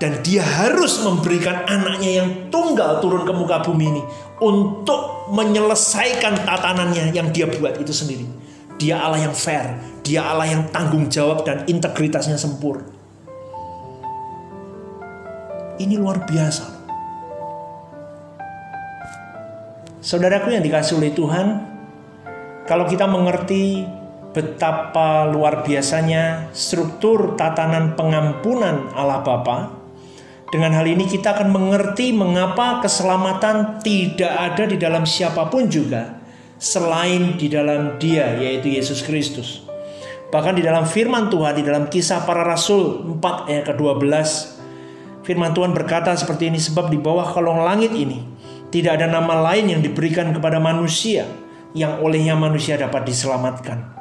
dan 0.00 0.24
dia 0.24 0.40
harus 0.40 1.04
memberikan 1.04 1.68
anaknya 1.68 2.24
yang 2.24 2.28
tunggal 2.48 3.04
turun 3.04 3.28
ke 3.28 3.32
muka 3.36 3.60
bumi 3.60 3.84
ini 3.84 4.02
untuk 4.40 5.28
menyelesaikan 5.28 6.48
tatanannya 6.48 7.12
yang 7.12 7.28
dia 7.30 7.44
buat 7.46 7.76
itu 7.76 7.92
sendiri. 7.92 8.24
Dia 8.80 8.96
Allah 8.96 9.28
yang 9.28 9.36
fair, 9.36 9.76
dia 10.00 10.24
Allah 10.24 10.48
yang 10.48 10.64
tanggung 10.72 11.12
jawab 11.12 11.44
dan 11.44 11.68
integritasnya 11.68 12.40
sempurna. 12.40 12.88
Ini 15.76 16.00
luar 16.00 16.24
biasa. 16.24 16.80
Saudaraku 20.00 20.56
yang 20.56 20.64
dikasih 20.64 20.96
oleh 20.96 21.12
Tuhan, 21.12 21.46
kalau 22.64 22.88
kita 22.88 23.04
mengerti 23.04 23.84
betapa 24.32 25.28
luar 25.28 25.60
biasanya 25.60 26.48
struktur 26.56 27.36
tatanan 27.36 28.00
pengampunan 28.00 28.88
Allah 28.96 29.20
Bapa, 29.20 29.76
dengan 30.48 30.72
hal 30.72 30.88
ini 30.88 31.04
kita 31.04 31.36
akan 31.36 31.52
mengerti 31.52 32.16
mengapa 32.16 32.80
keselamatan 32.80 33.84
tidak 33.84 34.32
ada 34.32 34.64
di 34.64 34.80
dalam 34.80 35.04
siapa 35.04 35.52
pun 35.52 35.68
juga 35.68 36.19
selain 36.60 37.40
di 37.40 37.48
dalam 37.48 37.96
Dia 37.96 38.36
yaitu 38.36 38.68
Yesus 38.76 39.00
Kristus. 39.00 39.64
Bahkan 40.30 40.60
di 40.60 40.62
dalam 40.62 40.86
firman 40.86 41.32
Tuhan 41.32 41.58
di 41.58 41.64
dalam 41.64 41.88
kisah 41.88 42.22
para 42.22 42.44
rasul 42.46 43.02
4 43.18 43.50
ayat 43.50 43.64
ke-12 43.72 44.14
firman 45.26 45.50
Tuhan 45.56 45.74
berkata 45.74 46.14
seperti 46.14 46.52
ini 46.52 46.60
sebab 46.60 46.92
di 46.92 47.00
bawah 47.00 47.26
kolong 47.32 47.64
langit 47.66 47.90
ini 47.96 48.22
tidak 48.70 49.00
ada 49.00 49.10
nama 49.10 49.50
lain 49.50 49.74
yang 49.74 49.80
diberikan 49.82 50.30
kepada 50.30 50.62
manusia 50.62 51.26
yang 51.74 51.98
olehnya 51.98 52.38
manusia 52.38 52.78
dapat 52.78 53.08
diselamatkan. 53.08 53.98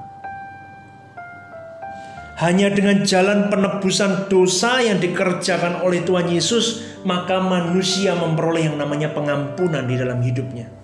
Hanya 2.39 2.72
dengan 2.72 3.03
jalan 3.03 3.51
penebusan 3.51 4.32
dosa 4.32 4.80
yang 4.80 5.03
dikerjakan 5.03 5.84
oleh 5.84 6.07
Tuhan 6.07 6.32
Yesus, 6.32 6.95
maka 7.03 7.43
manusia 7.43 8.16
memperoleh 8.16 8.72
yang 8.72 8.80
namanya 8.80 9.12
pengampunan 9.12 9.84
di 9.84 9.99
dalam 9.99 10.24
hidupnya. 10.24 10.78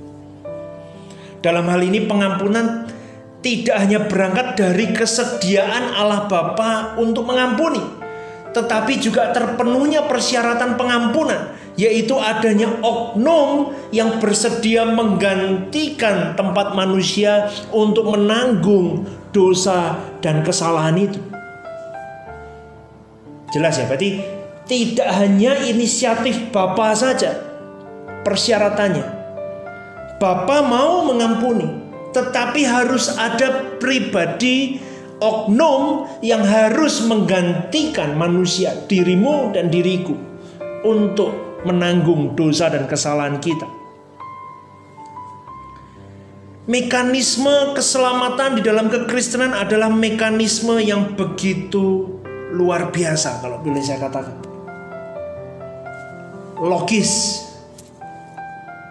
Dalam 1.46 1.70
hal 1.70 1.78
ini 1.86 2.10
pengampunan 2.10 2.90
tidak 3.46 3.78
hanya 3.78 4.10
berangkat 4.10 4.58
dari 4.58 4.90
kesediaan 4.90 5.94
Allah 5.94 6.26
Bapa 6.26 6.98
untuk 6.98 7.30
mengampuni, 7.30 7.78
tetapi 8.50 8.98
juga 8.98 9.30
terpenuhnya 9.30 10.10
persyaratan 10.10 10.74
pengampunan, 10.74 11.54
yaitu 11.78 12.18
adanya 12.18 12.66
oknum 12.82 13.78
yang 13.94 14.18
bersedia 14.18 14.90
menggantikan 14.90 16.34
tempat 16.34 16.74
manusia 16.74 17.54
untuk 17.70 18.10
menanggung 18.10 19.06
dosa 19.30 20.02
dan 20.26 20.42
kesalahan 20.42 20.98
itu. 20.98 21.22
Jelas 23.54 23.78
ya, 23.78 23.86
berarti 23.86 24.18
tidak 24.66 25.14
hanya 25.14 25.62
inisiatif 25.62 26.50
Bapak 26.50 26.98
saja 26.98 27.38
persyaratannya. 28.26 29.25
Bapak 30.16 30.64
mau 30.64 31.04
mengampuni, 31.12 31.68
tetapi 32.16 32.64
harus 32.64 33.12
ada 33.20 33.76
pribadi 33.84 34.80
oknum 35.20 36.08
yang 36.24 36.44
harus 36.44 37.04
menggantikan 37.04 38.16
manusia, 38.16 38.72
dirimu 38.88 39.52
dan 39.52 39.68
diriku 39.68 40.16
untuk 40.88 41.62
menanggung 41.68 42.32
dosa 42.38 42.72
dan 42.72 42.88
kesalahan 42.88 43.44
kita. 43.44 43.68
Mekanisme 46.66 47.78
keselamatan 47.78 48.58
di 48.58 48.62
dalam 48.66 48.90
kekristenan 48.90 49.54
adalah 49.54 49.92
mekanisme 49.92 50.82
yang 50.82 51.14
begitu 51.14 52.18
luar 52.56 52.90
biasa 52.90 53.44
kalau 53.44 53.62
boleh 53.62 53.84
saya 53.86 54.02
katakan. 54.02 54.38
Logis. 56.58 57.44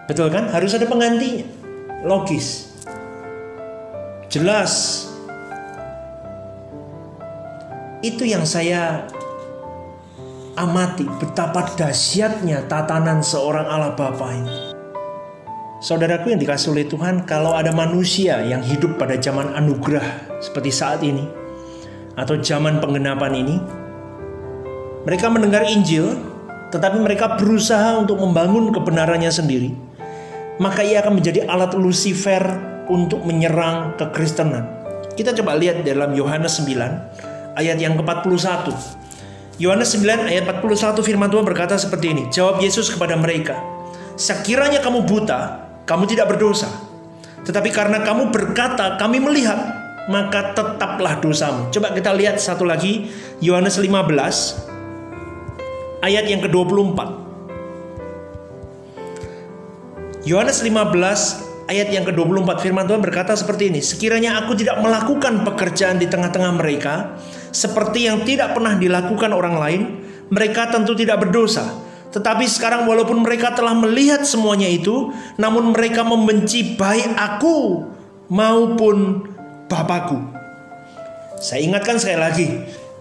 Betul 0.05 0.29
kan? 0.29 0.49
Harus 0.53 0.77
ada 0.77 0.85
penggantinya. 0.85 1.45
Logis. 2.05 2.69
Jelas. 4.29 5.05
Itu 8.05 8.21
yang 8.21 8.45
saya 8.45 9.09
amati 10.55 11.03
betapa 11.19 11.73
dahsyatnya 11.75 12.69
tatanan 12.69 13.25
seorang 13.25 13.65
Allah 13.67 13.97
Bapa 13.97 14.29
ini. 14.31 14.77
Saudaraku 15.83 16.31
yang 16.31 16.41
dikasih 16.41 16.71
oleh 16.71 16.87
Tuhan, 16.87 17.27
kalau 17.27 17.53
ada 17.53 17.69
manusia 17.75 18.41
yang 18.41 18.63
hidup 18.63 18.95
pada 18.97 19.19
zaman 19.19 19.53
anugerah 19.53 20.39
seperti 20.41 20.71
saat 20.71 21.03
ini, 21.03 21.27
atau 22.15 22.39
zaman 22.39 22.79
penggenapan 22.79 23.33
ini, 23.35 23.55
mereka 25.03 25.29
mendengar 25.29 25.67
Injil, 25.67 26.15
tetapi 26.73 26.97
mereka 26.97 27.37
berusaha 27.37 28.01
untuk 28.01 28.17
membangun 28.17 28.71
kebenarannya 28.71 29.29
sendiri, 29.29 29.75
maka 30.59 30.81
ia 30.83 31.03
akan 31.03 31.19
menjadi 31.19 31.43
alat 31.47 31.75
Lucifer 31.75 32.43
untuk 32.87 33.25
menyerang 33.25 33.97
kekristenan, 33.97 34.85
Kita 35.15 35.31
coba 35.31 35.55
lihat 35.55 35.87
dalam 35.87 36.11
Yohanes 36.11 36.59
9 36.59 37.55
ayat 37.55 37.77
yang 37.79 37.95
ke-41. 37.95 38.67
Yohanes 39.63 39.95
9 39.95 40.27
ayat 40.27 40.43
41 40.43 40.99
firman 40.99 41.31
Tuhan 41.31 41.47
berkata 41.47 41.79
seperti 41.79 42.11
ini. 42.11 42.23
Jawab 42.27 42.59
Yesus 42.59 42.91
kepada 42.91 43.15
mereka, 43.15 43.55
"Sekiranya 44.19 44.83
kamu 44.83 45.07
buta, 45.07 45.63
kamu 45.87 46.03
tidak 46.11 46.35
berdosa. 46.35 46.67
Tetapi 47.47 47.71
karena 47.71 48.03
kamu 48.03 48.27
berkata, 48.27 48.99
kami 48.99 49.23
melihat, 49.23 49.55
maka 50.11 50.51
tetaplah 50.51 51.23
dosamu." 51.23 51.71
Coba 51.71 51.95
kita 51.95 52.11
lihat 52.11 52.35
satu 52.35 52.67
lagi 52.67 53.07
Yohanes 53.39 53.79
15 53.79 54.59
ayat 56.03 56.27
yang 56.27 56.43
ke-24. 56.43 57.24
Yohanes 60.25 60.65
15 60.65 61.69
ayat 61.69 61.93
yang 61.93 62.01
ke-24 62.01 62.57
firman 62.57 62.89
Tuhan 62.89 62.97
berkata 62.97 63.37
seperti 63.37 63.69
ini, 63.69 63.77
sekiranya 63.85 64.41
aku 64.41 64.57
tidak 64.57 64.81
melakukan 64.81 65.45
pekerjaan 65.45 66.01
di 66.01 66.09
tengah-tengah 66.09 66.49
mereka 66.57 67.13
seperti 67.53 68.09
yang 68.09 68.25
tidak 68.25 68.57
pernah 68.57 68.73
dilakukan 68.73 69.29
orang 69.29 69.55
lain, 69.61 69.81
mereka 70.33 70.73
tentu 70.73 70.97
tidak 70.97 71.21
berdosa. 71.21 71.77
Tetapi 72.09 72.41
sekarang 72.49 72.89
walaupun 72.89 73.21
mereka 73.21 73.53
telah 73.53 73.77
melihat 73.77 74.25
semuanya 74.25 74.65
itu, 74.65 75.13
namun 75.37 75.69
mereka 75.77 76.01
membenci 76.01 76.73
baik 76.73 77.13
aku 77.13 77.85
maupun 78.33 79.29
Bapakku. 79.69 80.17
Saya 81.37 81.61
ingatkan 81.69 82.01
sekali 82.01 82.17
lagi, 82.17 82.47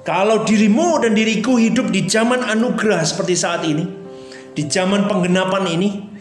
kalau 0.04 0.44
dirimu 0.44 1.00
dan 1.00 1.16
diriku 1.16 1.56
hidup 1.56 1.88
di 1.88 2.04
zaman 2.04 2.44
anugerah 2.44 3.00
seperti 3.00 3.32
saat 3.32 3.64
ini, 3.64 3.88
di 4.52 4.68
zaman 4.68 5.08
penggenapan 5.08 5.64
ini, 5.72 6.13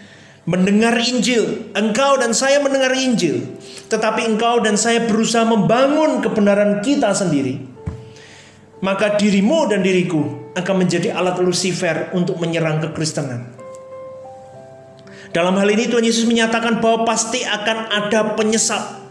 mendengar 0.44 0.96
Injil. 1.00 1.72
Engkau 1.76 2.20
dan 2.20 2.36
saya 2.36 2.60
mendengar 2.60 2.92
Injil, 2.92 3.56
tetapi 3.88 4.28
engkau 4.28 4.60
dan 4.60 4.76
saya 4.76 5.08
berusaha 5.08 5.48
membangun 5.48 6.20
kebenaran 6.20 6.84
kita 6.84 7.12
sendiri. 7.16 7.60
Maka 8.84 9.16
dirimu 9.16 9.72
dan 9.72 9.80
diriku 9.80 10.52
akan 10.60 10.76
menjadi 10.84 11.16
alat 11.16 11.40
Lucifer 11.40 12.12
untuk 12.12 12.36
menyerang 12.44 12.84
kekristenan. 12.84 13.48
Dalam 15.34 15.58
hal 15.58 15.66
ini 15.72 15.90
Tuhan 15.90 16.06
Yesus 16.06 16.30
menyatakan 16.30 16.78
bahwa 16.78 17.10
pasti 17.10 17.42
akan 17.42 17.90
ada 17.90 18.38
penyesat. 18.38 19.02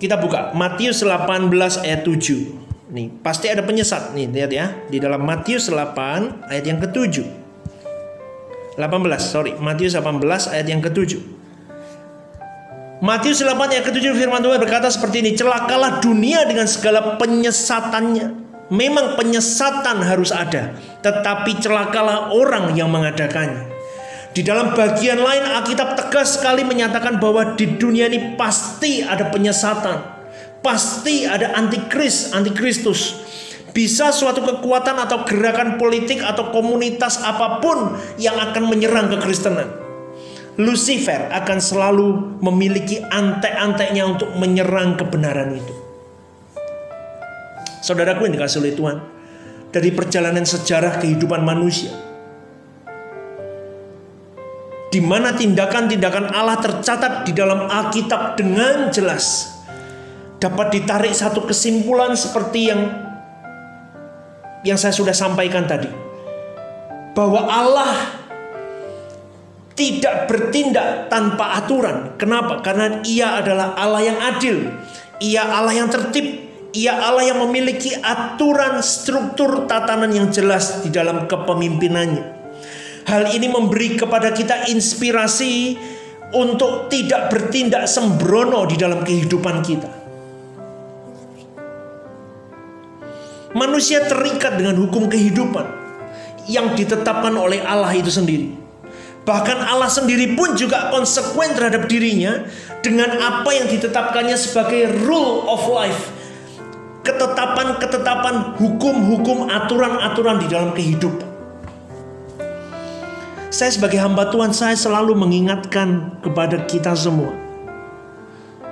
Kita 0.00 0.16
buka 0.16 0.56
Matius 0.56 1.04
18 1.04 1.52
ayat 1.84 2.00
7. 2.06 2.94
Nih, 2.96 3.12
pasti 3.20 3.50
ada 3.50 3.66
penyesat 3.66 4.14
nih, 4.14 4.30
lihat 4.30 4.52
ya. 4.54 4.66
Di 4.88 5.02
dalam 5.02 5.26
Matius 5.26 5.68
8 5.68 6.48
ayat 6.48 6.64
yang 6.64 6.78
ke-7. 6.80 7.45
18, 8.76 9.16
sorry, 9.24 9.52
Matius 9.56 9.96
18 9.96 10.20
ayat 10.52 10.66
yang 10.68 10.84
ke-7. 10.84 11.16
Matius 13.00 13.40
8 13.40 13.56
ayat 13.72 13.84
ke-7 13.88 14.12
firman 14.16 14.44
Tuhan 14.44 14.60
berkata 14.60 14.92
seperti 14.92 15.24
ini, 15.24 15.32
celakalah 15.32 16.00
dunia 16.04 16.44
dengan 16.44 16.68
segala 16.68 17.16
penyesatannya. 17.16 18.44
Memang 18.68 19.16
penyesatan 19.16 20.02
harus 20.04 20.34
ada, 20.34 20.76
tetapi 21.00 21.56
celakalah 21.62 22.34
orang 22.34 22.74
yang 22.76 22.92
mengadakannya. 22.92 23.72
Di 24.36 24.44
dalam 24.44 24.76
bagian 24.76 25.16
lain 25.16 25.48
Alkitab 25.48 25.96
tegas 25.96 26.36
sekali 26.36 26.60
menyatakan 26.60 27.16
bahwa 27.16 27.56
di 27.56 27.80
dunia 27.80 28.12
ini 28.12 28.36
pasti 28.36 29.00
ada 29.00 29.32
penyesatan. 29.32 29.96
Pasti 30.60 31.24
ada 31.24 31.56
antikris, 31.56 32.34
antikristus 32.34 33.25
bisa 33.76 34.08
suatu 34.08 34.40
kekuatan 34.40 34.96
atau 34.96 35.28
gerakan 35.28 35.76
politik 35.76 36.24
atau 36.24 36.48
komunitas 36.48 37.20
apa 37.20 37.60
pun 37.60 37.92
yang 38.16 38.40
akan 38.40 38.72
menyerang 38.72 39.12
kekristenan. 39.12 39.68
Lucifer 40.56 41.28
akan 41.28 41.60
selalu 41.60 42.40
memiliki 42.40 43.04
antek-anteknya 43.04 44.08
untuk 44.08 44.32
menyerang 44.40 44.96
kebenaran 44.96 45.60
itu. 45.60 45.74
Saudaraku 47.84 48.24
yang 48.24 48.40
dikasih 48.40 48.64
oleh 48.64 48.72
Tuhan, 48.72 48.96
dari 49.68 49.92
perjalanan 49.92 50.48
sejarah 50.48 50.96
kehidupan 50.96 51.44
manusia, 51.44 51.92
di 54.88 55.04
mana 55.04 55.36
tindakan-tindakan 55.36 56.32
Allah 56.32 56.56
tercatat 56.64 57.28
di 57.28 57.36
dalam 57.36 57.68
Alkitab 57.68 58.40
dengan 58.40 58.88
jelas, 58.88 59.52
dapat 60.40 60.72
ditarik 60.72 61.12
satu 61.12 61.44
kesimpulan 61.44 62.16
seperti 62.16 62.72
yang 62.72 62.80
yang 64.66 64.74
saya 64.74 64.90
sudah 64.90 65.14
sampaikan 65.14 65.70
tadi. 65.70 65.86
Bahwa 67.14 67.46
Allah 67.46 67.94
tidak 69.78 70.26
bertindak 70.26 71.06
tanpa 71.06 71.62
aturan. 71.62 72.18
Kenapa? 72.18 72.64
Karena 72.66 72.98
ia 73.06 73.38
adalah 73.38 73.78
Allah 73.78 74.02
yang 74.02 74.18
adil. 74.18 74.74
Ia 75.22 75.46
Allah 75.46 75.78
yang 75.78 75.88
tertib. 75.92 76.48
Ia 76.76 76.92
Allah 76.92 77.32
yang 77.32 77.40
memiliki 77.46 77.94
aturan 77.96 78.84
struktur 78.84 79.64
tatanan 79.64 80.12
yang 80.12 80.28
jelas 80.28 80.84
di 80.84 80.92
dalam 80.92 81.24
kepemimpinannya. 81.24 82.36
Hal 83.06 83.32
ini 83.32 83.46
memberi 83.48 83.96
kepada 83.96 84.34
kita 84.34 84.68
inspirasi 84.68 85.78
untuk 86.36 86.90
tidak 86.90 87.30
bertindak 87.32 87.86
sembrono 87.86 88.66
di 88.68 88.76
dalam 88.76 89.00
kehidupan 89.00 89.62
kita. 89.62 89.95
Manusia 93.56 94.04
terikat 94.04 94.60
dengan 94.60 94.76
hukum 94.76 95.08
kehidupan 95.08 95.64
yang 96.44 96.76
ditetapkan 96.76 97.32
oleh 97.32 97.64
Allah 97.64 97.88
itu 97.96 98.12
sendiri. 98.12 98.52
Bahkan 99.24 99.64
Allah 99.64 99.88
sendiri 99.88 100.36
pun 100.36 100.52
juga 100.60 100.92
konsekuen 100.92 101.56
terhadap 101.56 101.88
dirinya 101.88 102.44
dengan 102.84 103.16
apa 103.16 103.48
yang 103.56 103.64
ditetapkannya 103.72 104.36
sebagai 104.36 105.08
rule 105.08 105.48
of 105.48 105.64
life. 105.72 106.12
Ketetapan-ketetapan 107.00 108.60
hukum-hukum 108.60 109.48
aturan-aturan 109.48 110.36
di 110.44 110.46
dalam 110.52 110.76
kehidupan. 110.76 111.24
Saya 113.48 113.72
sebagai 113.72 114.04
hamba 114.04 114.28
Tuhan 114.28 114.52
saya 114.52 114.76
selalu 114.76 115.16
mengingatkan 115.16 116.20
kepada 116.20 116.60
kita 116.68 116.92
semua 116.92 117.45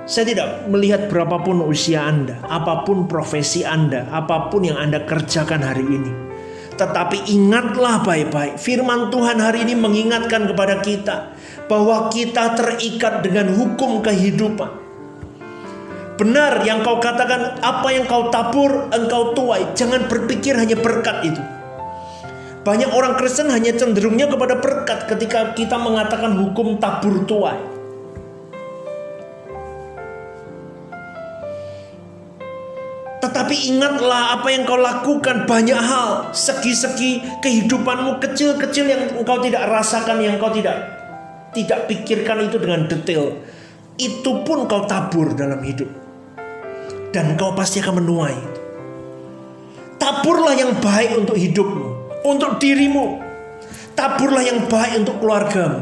saya 0.05 0.25
tidak 0.29 0.69
melihat 0.69 1.09
berapapun 1.09 1.65
usia 1.65 2.05
Anda, 2.05 2.37
apa 2.45 2.85
pun 2.85 3.09
profesi 3.09 3.65
Anda, 3.65 4.05
apa 4.13 4.53
pun 4.53 4.61
yang 4.69 4.77
Anda 4.77 5.01
kerjakan 5.01 5.65
hari 5.65 5.81
ini. 5.81 6.11
Tetapi 6.77 7.25
ingatlah 7.33 8.05
baik-baik, 8.05 8.61
firman 8.61 9.09
Tuhan 9.09 9.41
hari 9.41 9.65
ini 9.65 9.73
mengingatkan 9.73 10.45
kepada 10.45 10.85
kita 10.85 11.33
bahwa 11.65 12.13
kita 12.13 12.53
terikat 12.53 13.25
dengan 13.25 13.49
hukum 13.57 14.05
kehidupan. 14.05 14.85
Benar 16.15 16.63
yang 16.63 16.85
kau 16.85 17.01
katakan, 17.01 17.59
apa 17.59 17.89
yang 17.91 18.05
kau 18.05 18.29
tabur, 18.29 18.87
engkau 18.93 19.35
tuai. 19.35 19.73
Jangan 19.75 20.07
berpikir 20.07 20.55
hanya 20.55 20.77
berkat 20.79 21.27
itu. 21.27 21.41
Banyak 22.61 22.93
orang 22.93 23.17
Kristen 23.19 23.51
hanya 23.51 23.75
cenderungnya 23.75 24.29
kepada 24.29 24.61
berkat 24.61 25.11
ketika 25.11 25.51
kita 25.57 25.75
mengatakan 25.75 26.37
hukum 26.39 26.79
tabur 26.79 27.25
tuai. 27.27 27.74
Tetapi 33.25 33.73
ingatlah 33.73 34.37
apa 34.37 34.53
yang 34.53 34.69
kau 34.69 34.77
lakukan 34.77 35.49
banyak 35.49 35.81
hal, 35.81 36.29
segi-segi 36.29 37.41
kehidupanmu 37.41 38.21
kecil-kecil 38.21 38.85
yang 38.85 39.01
engkau 39.17 39.41
tidak 39.41 39.65
rasakan, 39.65 40.21
yang 40.21 40.37
kau 40.37 40.53
tidak 40.53 40.77
tidak 41.57 41.89
pikirkan 41.89 42.45
itu 42.45 42.61
dengan 42.61 42.85
detail. 42.85 43.41
Itu 43.97 44.45
pun 44.45 44.69
kau 44.69 44.85
tabur 44.85 45.33
dalam 45.33 45.57
hidup. 45.65 45.89
Dan 47.09 47.33
kau 47.33 47.57
pasti 47.57 47.81
akan 47.81 48.05
menuai. 48.05 48.37
Taburlah 49.97 50.53
yang 50.53 50.77
baik 50.77 51.17
untuk 51.17 51.33
hidupmu, 51.33 51.87
untuk 52.29 52.61
dirimu. 52.61 53.25
Taburlah 53.97 54.45
yang 54.45 54.69
baik 54.69 55.01
untuk 55.01 55.17
keluargamu. 55.17 55.81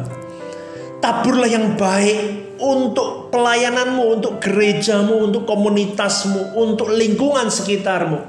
Taburlah 1.03 1.49
yang 1.51 1.75
baik 1.75 2.42
untuk 2.61 3.33
pelayananmu, 3.33 4.19
untuk 4.19 4.37
gerejamu, 4.37 5.29
untuk 5.31 5.43
komunitasmu, 5.49 6.57
untuk 6.57 6.93
lingkungan 6.93 7.49
sekitarmu. 7.49 8.19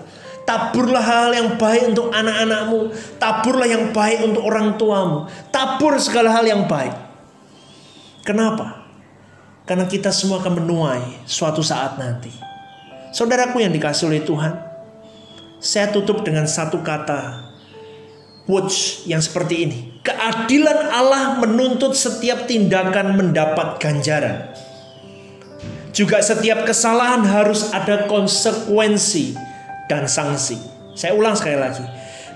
Taburlah 0.44 1.00
hal 1.00 1.30
yang 1.32 1.56
baik 1.56 1.96
untuk 1.96 2.12
anak-anakmu, 2.12 2.92
taburlah 3.16 3.64
yang 3.64 3.96
baik 3.96 4.28
untuk 4.28 4.44
orang 4.44 4.76
tuamu, 4.76 5.24
tabur 5.48 5.96
segala 5.96 6.36
hal 6.36 6.44
yang 6.44 6.68
baik. 6.68 6.92
Kenapa? 8.28 8.84
Karena 9.64 9.88
kita 9.88 10.12
semua 10.12 10.44
akan 10.44 10.60
menuai 10.60 11.24
suatu 11.24 11.64
saat 11.64 11.96
nanti. 11.96 12.28
Saudaraku 13.16 13.64
yang 13.64 13.72
dikasih 13.72 14.12
oleh 14.12 14.20
Tuhan, 14.20 14.52
saya 15.64 15.88
tutup 15.88 16.20
dengan 16.20 16.44
satu 16.44 16.84
kata 16.84 17.43
Watch 18.44 19.08
yang 19.08 19.24
seperti 19.24 19.54
ini. 19.64 19.78
Keadilan 20.04 20.92
Allah 20.92 21.40
menuntut 21.40 21.96
setiap 21.96 22.44
tindakan 22.44 23.16
mendapat 23.16 23.80
ganjaran. 23.80 24.52
Juga 25.96 26.20
setiap 26.20 26.68
kesalahan 26.68 27.24
harus 27.24 27.72
ada 27.72 28.04
konsekuensi 28.04 29.32
dan 29.88 30.04
sanksi. 30.04 30.60
Saya 30.92 31.16
ulang 31.16 31.32
sekali 31.38 31.56
lagi. 31.56 31.84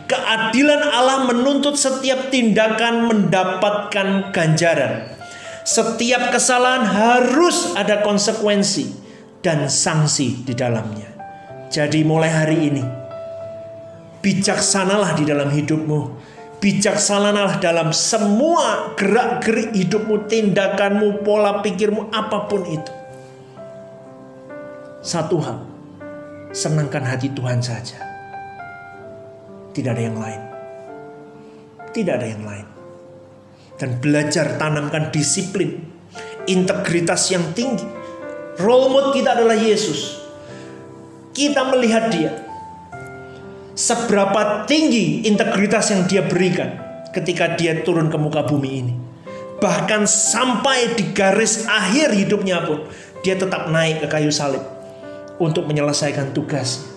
Keadilan 0.09 0.80
Allah 0.88 1.28
menuntut 1.28 1.76
setiap 1.76 2.32
tindakan 2.32 3.12
mendapatkan 3.12 4.32
ganjaran. 4.32 5.12
Setiap 5.68 6.32
kesalahan 6.32 6.88
harus 6.88 7.76
ada 7.76 8.00
konsekuensi 8.00 8.88
dan 9.44 9.68
sanksi 9.68 10.48
di 10.48 10.56
dalamnya. 10.56 11.12
Jadi 11.68 12.00
mulai 12.00 12.32
hari 12.32 12.72
ini, 12.72 12.80
bijaksanalah 14.22 15.14
di 15.18 15.24
dalam 15.26 15.50
hidupmu. 15.50 16.00
Bijaksanalah 16.58 17.62
dalam 17.62 17.94
semua 17.94 18.90
gerak-gerik 18.98 19.78
hidupmu, 19.78 20.26
tindakanmu, 20.26 21.22
pola 21.22 21.62
pikirmu, 21.62 22.10
apa 22.10 22.50
pun 22.50 22.66
itu. 22.66 22.92
Satu 24.98 25.38
hal, 25.38 25.62
senangkan 26.50 27.06
hati 27.06 27.30
Tuhan 27.30 27.62
saja. 27.62 28.02
Tidak 29.70 29.90
ada 29.94 30.02
yang 30.02 30.18
lain. 30.18 30.42
Tidak 31.94 32.10
ada 32.18 32.26
yang 32.26 32.42
lain. 32.42 32.66
Dan 33.78 34.02
belajar 34.02 34.58
tanamkan 34.58 35.14
disiplin, 35.14 35.78
integritas 36.50 37.30
yang 37.30 37.54
tinggi. 37.54 37.86
Role 38.58 38.90
model 38.90 39.14
kita 39.14 39.38
adalah 39.38 39.54
Yesus. 39.54 40.18
Kita 41.30 41.70
melihat 41.70 42.10
dia. 42.10 42.47
Seberapa 43.79 44.66
tinggi 44.66 45.22
integritas 45.22 45.95
yang 45.95 46.03
dia 46.11 46.26
berikan 46.26 46.66
ketika 47.14 47.55
dia 47.55 47.79
turun 47.87 48.11
ke 48.11 48.18
muka 48.18 48.43
bumi 48.43 48.70
ini. 48.74 48.95
Bahkan 49.62 50.03
sampai 50.03 50.99
di 50.99 51.14
garis 51.14 51.62
akhir 51.62 52.11
hidupnya 52.11 52.66
pun 52.66 52.91
dia 53.22 53.39
tetap 53.39 53.70
naik 53.70 54.03
ke 54.03 54.11
kayu 54.11 54.35
salib 54.35 54.66
untuk 55.39 55.70
menyelesaikan 55.70 56.35
tugasnya. 56.35 56.91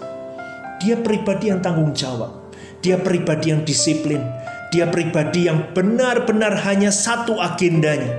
Dia 0.81 0.97
pribadi 0.97 1.53
yang 1.53 1.61
tanggung 1.61 1.93
jawab. 1.93 2.49
Dia 2.81 2.97
pribadi 2.97 3.53
yang 3.53 3.61
disiplin. 3.61 4.25
Dia 4.73 4.89
pribadi 4.89 5.45
yang 5.45 5.77
benar-benar 5.77 6.65
hanya 6.65 6.89
satu 6.89 7.37
agendanya. 7.37 8.09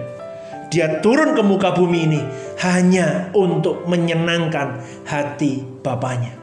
Dia 0.71 1.03
turun 1.03 1.35
ke 1.35 1.43
muka 1.43 1.75
bumi 1.75 1.99
ini 2.07 2.23
hanya 2.63 3.27
untuk 3.35 3.91
menyenangkan 3.91 4.79
hati 5.03 5.67
Bapaknya. 5.83 6.39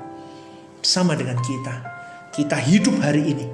Sama 0.83 1.15
dengan 1.15 1.39
kita. 1.39 1.98
Kita 2.29 2.57
hidup 2.61 3.01
hari 3.01 3.33
ini 3.33 3.45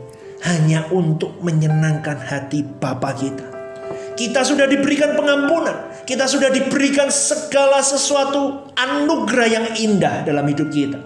hanya 0.43 0.85
untuk 0.91 1.39
menyenangkan 1.39 2.19
hati 2.19 2.61
Bapa 2.61 3.15
kita. 3.15 3.47
Kita 4.15 4.43
sudah 4.43 4.67
diberikan 4.67 5.15
pengampunan. 5.15 6.03
Kita 6.05 6.27
sudah 6.27 6.53
diberikan 6.53 7.09
segala 7.09 7.81
sesuatu 7.81 8.71
anugerah 8.77 9.47
yang 9.49 9.65
indah 9.75 10.23
dalam 10.23 10.45
hidup 10.45 10.69
kita. 10.71 10.99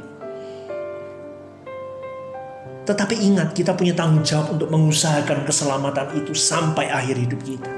Tetapi 2.89 3.15
ingat, 3.22 3.53
kita 3.53 3.78
punya 3.78 3.93
tanggung 3.93 4.26
jawab 4.26 4.57
untuk 4.57 4.74
mengusahakan 4.74 5.45
keselamatan 5.45 6.09
itu 6.26 6.34
sampai 6.34 6.89
akhir 6.89 7.22
hidup 7.22 7.41
kita. 7.45 7.72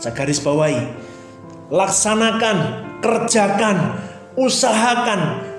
Saya 0.00 0.16
garis 0.16 0.40
bawahi, 0.40 0.80
laksanakan, 1.68 2.58
kerjakan, 3.04 3.76
usahakan 4.40 5.49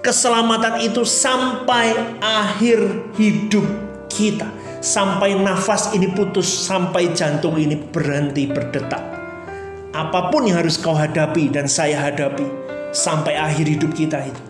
keselamatan 0.00 0.84
itu 0.84 1.04
sampai 1.04 2.18
akhir 2.20 3.12
hidup 3.16 3.64
kita. 4.08 4.48
Sampai 4.80 5.36
nafas 5.36 5.92
ini 5.92 6.08
putus, 6.08 6.48
sampai 6.48 7.12
jantung 7.12 7.60
ini 7.60 7.76
berhenti 7.76 8.48
berdetak. 8.48 9.04
Apa 9.92 10.32
pun 10.32 10.48
yang 10.48 10.64
harus 10.64 10.80
kau 10.80 10.96
hadapi 10.96 11.52
dan 11.52 11.68
saya 11.68 12.00
hadapi 12.00 12.48
sampai 12.96 13.36
akhir 13.36 13.68
hidup 13.76 13.92
kita 13.92 14.24
itu 14.24 14.40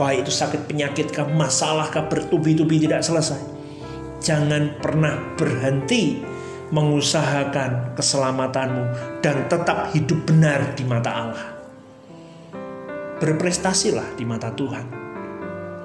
Baik 0.00 0.24
itu 0.24 0.32
sakit 0.32 0.64
penyakit 0.64 1.12
kah, 1.12 1.28
masalah 1.28 1.92
kah, 1.92 2.08
bertubi-tubi 2.08 2.80
tidak 2.80 3.04
selesai. 3.04 3.36
Jangan 4.24 4.80
pernah 4.80 5.36
berhenti 5.36 6.24
mengusahakan 6.72 7.92
keselamatanmu 7.92 8.84
dan 9.20 9.44
tetap 9.52 9.92
hidup 9.92 10.24
benar 10.24 10.72
di 10.72 10.88
mata 10.88 11.10
Allah. 11.12 11.59
Berprestasilah 13.20 14.16
di 14.16 14.24
mata 14.24 14.48
Tuhan. 14.56 14.88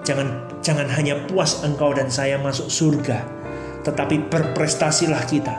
Jangan 0.07 0.55
jangan 0.63 0.87
hanya 0.87 1.27
puas 1.27 1.67
engkau 1.67 1.91
dan 1.91 2.07
saya 2.07 2.39
masuk 2.39 2.71
surga, 2.71 3.27
tetapi 3.83 4.31
berprestasilah 4.31 5.19
kita 5.27 5.51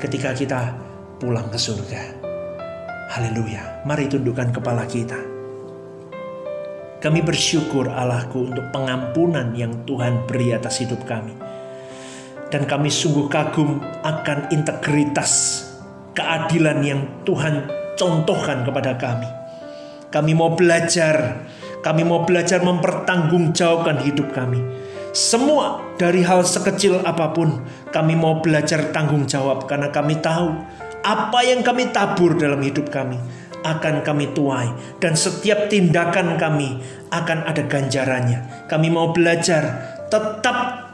ketika 0.00 0.32
kita 0.32 0.72
pulang 1.20 1.52
ke 1.52 1.60
surga. 1.60 2.16
Haleluya. 3.12 3.84
Mari 3.84 4.08
tundukkan 4.08 4.56
kepala 4.56 4.88
kita. 4.88 5.20
Kami 7.04 7.20
bersyukur 7.20 7.92
Allahku 7.92 8.48
untuk 8.48 8.64
pengampunan 8.72 9.52
yang 9.52 9.84
Tuhan 9.84 10.24
beri 10.24 10.56
atas 10.56 10.80
hidup 10.80 11.04
kami. 11.04 11.36
Dan 12.48 12.64
kami 12.64 12.88
sungguh 12.88 13.28
kagum 13.28 13.84
akan 14.00 14.48
integritas, 14.48 15.60
keadilan 16.16 16.80
yang 16.80 17.04
Tuhan 17.28 17.68
contohkan 18.00 18.64
kepada 18.64 18.96
kami. 18.96 19.37
Kami 20.08 20.32
mau 20.32 20.56
belajar, 20.56 21.44
kami 21.84 22.02
mau 22.04 22.24
belajar 22.24 22.64
mempertanggungjawabkan 22.64 24.00
hidup 24.08 24.32
kami. 24.32 24.60
Semua 25.12 25.84
dari 26.00 26.24
hal 26.24 26.44
sekecil 26.44 27.04
apa 27.04 27.32
pun, 27.36 27.64
kami 27.92 28.16
mau 28.16 28.40
belajar 28.40 28.88
tanggung 28.92 29.28
jawab 29.28 29.68
karena 29.68 29.92
kami 29.92 30.20
tahu 30.20 30.52
apa 31.04 31.40
yang 31.44 31.60
kami 31.60 31.92
tabur 31.92 32.36
dalam 32.36 32.60
hidup 32.60 32.90
kami 32.92 33.16
akan 33.66 34.06
kami 34.06 34.30
tuai 34.34 34.70
dan 35.02 35.18
setiap 35.18 35.66
tindakan 35.66 36.38
kami 36.38 36.78
akan 37.10 37.44
ada 37.44 37.64
ganjarannya. 37.66 38.68
Kami 38.70 38.88
mau 38.88 39.10
belajar 39.10 39.92
tetap 40.08 40.88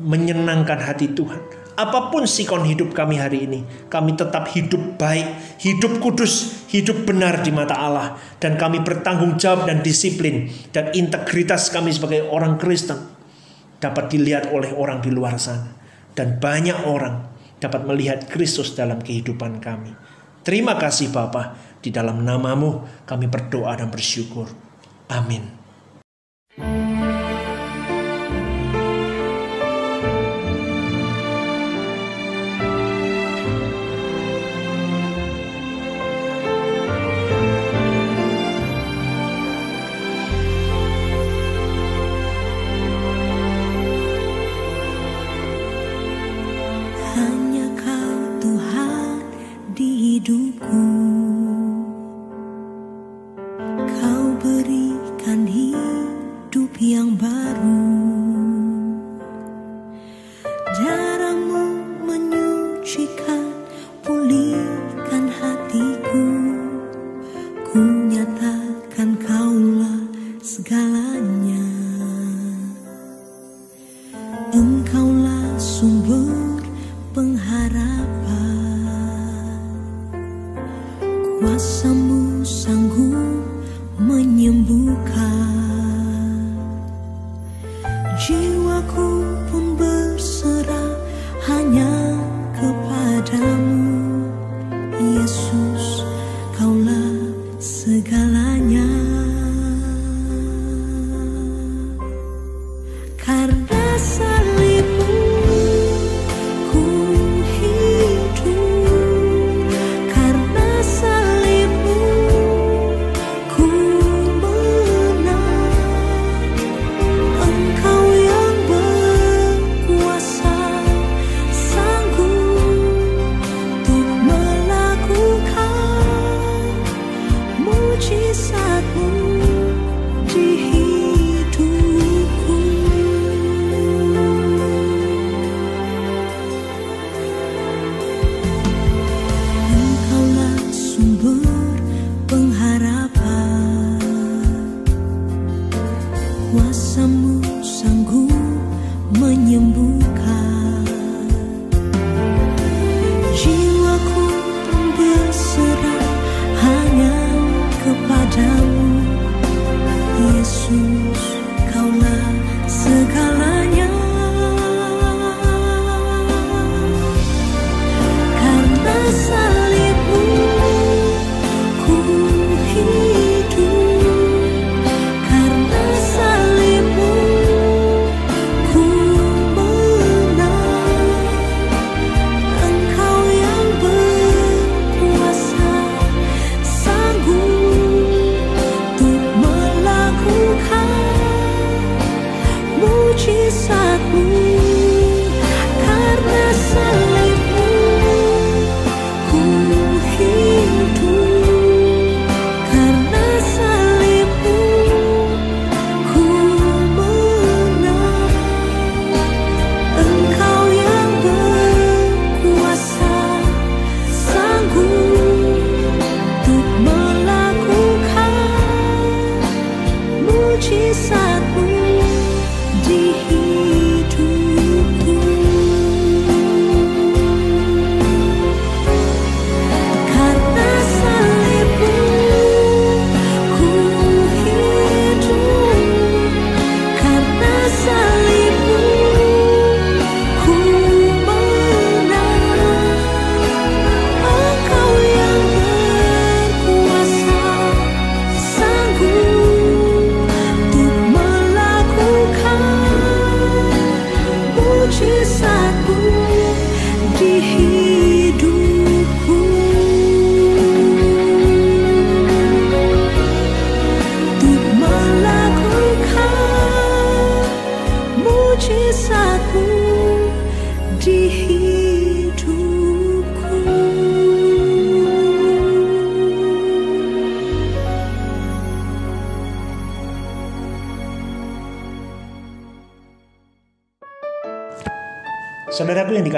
menyenangkan 0.00 0.80
hati 0.80 1.12
Tuhan. 1.12 1.59
Apa 1.80 2.12
pun 2.12 2.28
sikon 2.28 2.68
hidup 2.68 2.92
kami 2.92 3.16
hari 3.16 3.48
ini, 3.48 3.64
kami 3.88 4.12
tetap 4.12 4.52
hidup 4.52 5.00
baik, 5.00 5.56
hidup 5.64 5.96
kudus, 5.96 6.68
hidup 6.68 7.08
benar 7.08 7.40
di 7.40 7.48
mata 7.48 7.72
Allah. 7.72 8.20
Dan 8.36 8.60
kami 8.60 8.84
bertanggung 8.84 9.40
jawab 9.40 9.64
dan 9.64 9.80
disiplin. 9.80 10.52
Dan 10.76 10.92
integritas 10.92 11.72
kami 11.72 11.88
sebagai 11.88 12.28
orang 12.28 12.60
Kristen 12.60 13.00
dapat 13.80 14.12
dilihat 14.12 14.52
oleh 14.52 14.76
orang 14.76 15.00
di 15.00 15.08
luar 15.08 15.40
sana. 15.40 15.72
Dan 16.12 16.36
banyak 16.36 16.84
orang 16.84 17.32
dapat 17.56 17.88
melihat 17.88 18.28
Kristus 18.28 18.76
dalam 18.76 19.00
kehidupan 19.00 19.64
kami. 19.64 19.96
Terima 20.44 20.76
kasih 20.76 21.08
Bapak. 21.08 21.80
Di 21.80 21.88
dalam 21.88 22.20
namamu 22.28 22.84
kami 23.08 23.24
berdoa 23.24 23.72
dan 23.72 23.88
bersyukur. 23.88 24.52
Amin. 25.08 25.48
Saudaraku 26.60 26.76
yang 26.76 26.89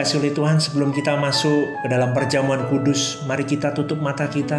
dikasih 0.03 0.19
oleh 0.19 0.35
Tuhan, 0.35 0.59
sebelum 0.59 0.91
kita 0.91 1.15
masuk 1.15 1.79
ke 1.79 1.87
dalam 1.87 2.11
perjamuan 2.11 2.67
kudus, 2.67 3.23
mari 3.23 3.47
kita 3.47 3.71
tutup 3.71 4.03
mata 4.03 4.27
kita. 4.27 4.59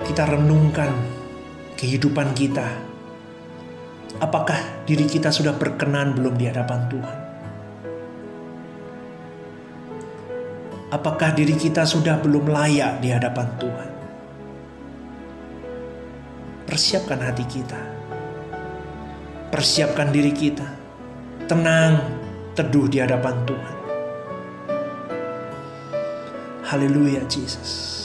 Kita 0.00 0.24
renungkan 0.24 0.88
kehidupan 1.76 2.32
kita. 2.32 2.64
Apakah 4.16 4.56
diri 4.88 5.04
kita 5.04 5.28
sudah 5.28 5.52
berkenan 5.52 6.16
belum 6.16 6.40
di 6.40 6.48
hadapan 6.48 6.80
Tuhan? 6.88 7.18
Apakah 10.88 11.36
diri 11.36 11.52
kita 11.52 11.84
sudah 11.84 12.16
belum 12.16 12.48
layak 12.48 13.04
di 13.04 13.12
hadapan 13.12 13.44
Tuhan? 13.60 13.90
Persiapkan 16.64 17.20
hati 17.20 17.44
kita. 17.44 17.80
Persiapkan 19.52 20.08
diri 20.08 20.32
kita 20.32 20.64
tenang, 21.44 22.15
teduh 22.56 22.88
di 22.88 23.04
hadapan 23.04 23.36
Tuhan. 23.44 23.76
Haleluya, 26.64 27.20
Jesus. 27.28 28.02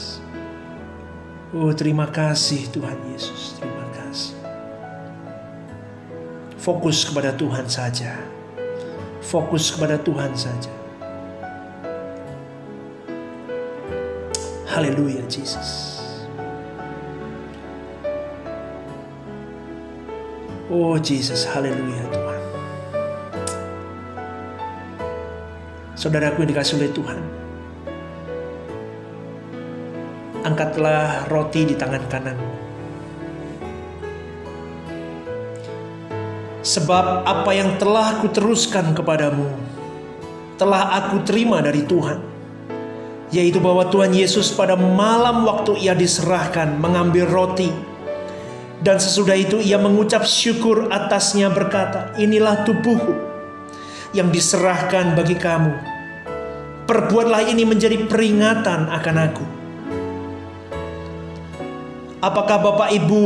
Oh, 1.56 1.72
terima 1.72 2.06
kasih 2.12 2.68
Tuhan 2.68 2.94
Yesus, 3.10 3.56
terima 3.56 3.88
kasih. 3.96 4.36
Fokus 6.60 7.08
kepada 7.08 7.32
Tuhan 7.32 7.66
saja. 7.66 8.14
Fokus 9.24 9.72
kepada 9.72 9.96
Tuhan 9.96 10.36
saja. 10.36 10.70
Haleluya, 14.68 15.24
Jesus. 15.28 16.00
Oh, 20.72 20.96
Jesus, 20.96 21.44
haleluya 21.44 22.04
Tuhan. 22.08 22.21
Saudaraku 26.02 26.42
yang 26.42 26.50
dikasih 26.50 26.82
oleh 26.82 26.90
Tuhan. 26.90 27.18
Angkatlah 30.42 31.30
roti 31.30 31.62
di 31.62 31.78
tangan 31.78 32.02
kanan. 32.10 32.34
Sebab 36.66 37.22
apa 37.22 37.50
yang 37.54 37.78
telah 37.78 38.18
kuteruskan 38.18 38.98
kepadamu, 38.98 39.46
telah 40.58 40.90
aku 41.06 41.22
terima 41.22 41.62
dari 41.62 41.86
Tuhan. 41.86 42.18
Yaitu 43.30 43.62
bahwa 43.62 43.86
Tuhan 43.86 44.10
Yesus 44.10 44.50
pada 44.50 44.74
malam 44.74 45.46
waktu 45.46 45.86
ia 45.86 45.94
diserahkan 45.94 46.82
mengambil 46.82 47.30
roti. 47.30 47.70
Dan 48.82 48.98
sesudah 48.98 49.38
itu 49.38 49.62
ia 49.62 49.78
mengucap 49.78 50.26
syukur 50.26 50.90
atasnya 50.90 51.46
berkata, 51.46 52.10
inilah 52.18 52.66
tubuhku 52.66 53.14
yang 54.10 54.34
diserahkan 54.34 55.14
bagi 55.14 55.38
kamu 55.38 55.91
Perbuatlah 56.82 57.46
ini 57.46 57.62
menjadi 57.62 57.94
peringatan 58.10 58.90
akan 58.90 59.16
aku. 59.22 59.44
Apakah 62.22 62.58
Bapak 62.58 62.90
Ibu 62.90 63.22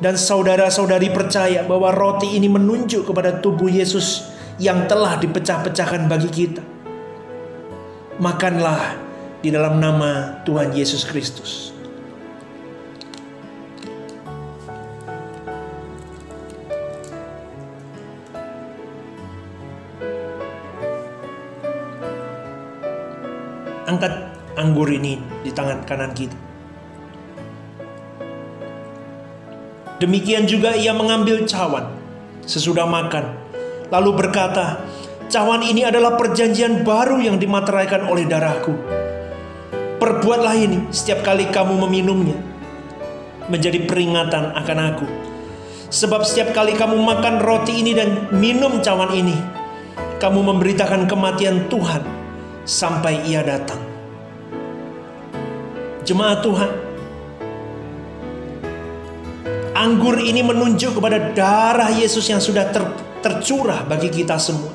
dan 0.00 0.16
saudara-saudari 0.16 1.12
percaya 1.12 1.64
bahwa 1.64 1.92
roti 1.92 2.36
ini 2.36 2.48
menunjuk 2.48 3.08
kepada 3.08 3.40
tubuh 3.40 3.68
Yesus 3.68 4.32
yang 4.56 4.88
telah 4.88 5.20
dipecah-pecahkan 5.20 6.08
bagi 6.08 6.30
kita? 6.32 6.64
Makanlah 8.20 8.96
di 9.44 9.52
dalam 9.52 9.76
nama 9.76 10.40
Tuhan 10.48 10.72
Yesus 10.72 11.04
Kristus. 11.04 11.73
Angkat 23.94 24.34
anggur 24.58 24.90
ini 24.90 25.22
di 25.46 25.54
tangan 25.54 25.86
kanan 25.86 26.10
kita. 26.10 26.34
Demikian 30.02 30.50
juga 30.50 30.74
ia 30.74 30.90
mengambil 30.90 31.46
cawan 31.46 31.94
sesudah 32.42 32.84
makan, 32.84 33.38
lalu 33.94 34.10
berkata, 34.18 34.82
"Cawan 35.30 35.62
ini 35.62 35.86
adalah 35.86 36.18
perjanjian 36.18 36.82
baru 36.82 37.22
yang 37.22 37.38
dimateraikan 37.38 38.10
oleh 38.10 38.26
darahku. 38.26 38.74
Perbuatlah 40.02 40.58
ini 40.58 40.90
setiap 40.90 41.22
kali 41.22 41.48
kamu 41.48 41.78
meminumnya, 41.86 42.36
menjadi 43.46 43.86
peringatan 43.86 44.52
akan 44.52 44.78
aku. 44.92 45.06
Sebab 45.88 46.26
setiap 46.26 46.50
kali 46.50 46.74
kamu 46.74 46.98
makan 46.98 47.38
roti 47.38 47.78
ini 47.78 47.94
dan 47.94 48.28
minum 48.34 48.82
cawan 48.82 49.14
ini, 49.14 49.38
kamu 50.18 50.42
memberitakan 50.42 51.06
kematian 51.06 51.70
Tuhan 51.70 52.23
sampai 52.64 53.28
ia 53.28 53.44
datang. 53.44 53.80
Jemaat 56.04 56.44
Tuhan, 56.44 56.72
anggur 59.72 60.20
ini 60.20 60.44
menunjuk 60.44 61.00
kepada 61.00 61.32
darah 61.32 61.92
Yesus 61.92 62.28
yang 62.28 62.40
sudah 62.40 62.68
ter, 62.72 62.84
tercurah 63.24 63.84
bagi 63.88 64.12
kita 64.12 64.36
semua. 64.36 64.72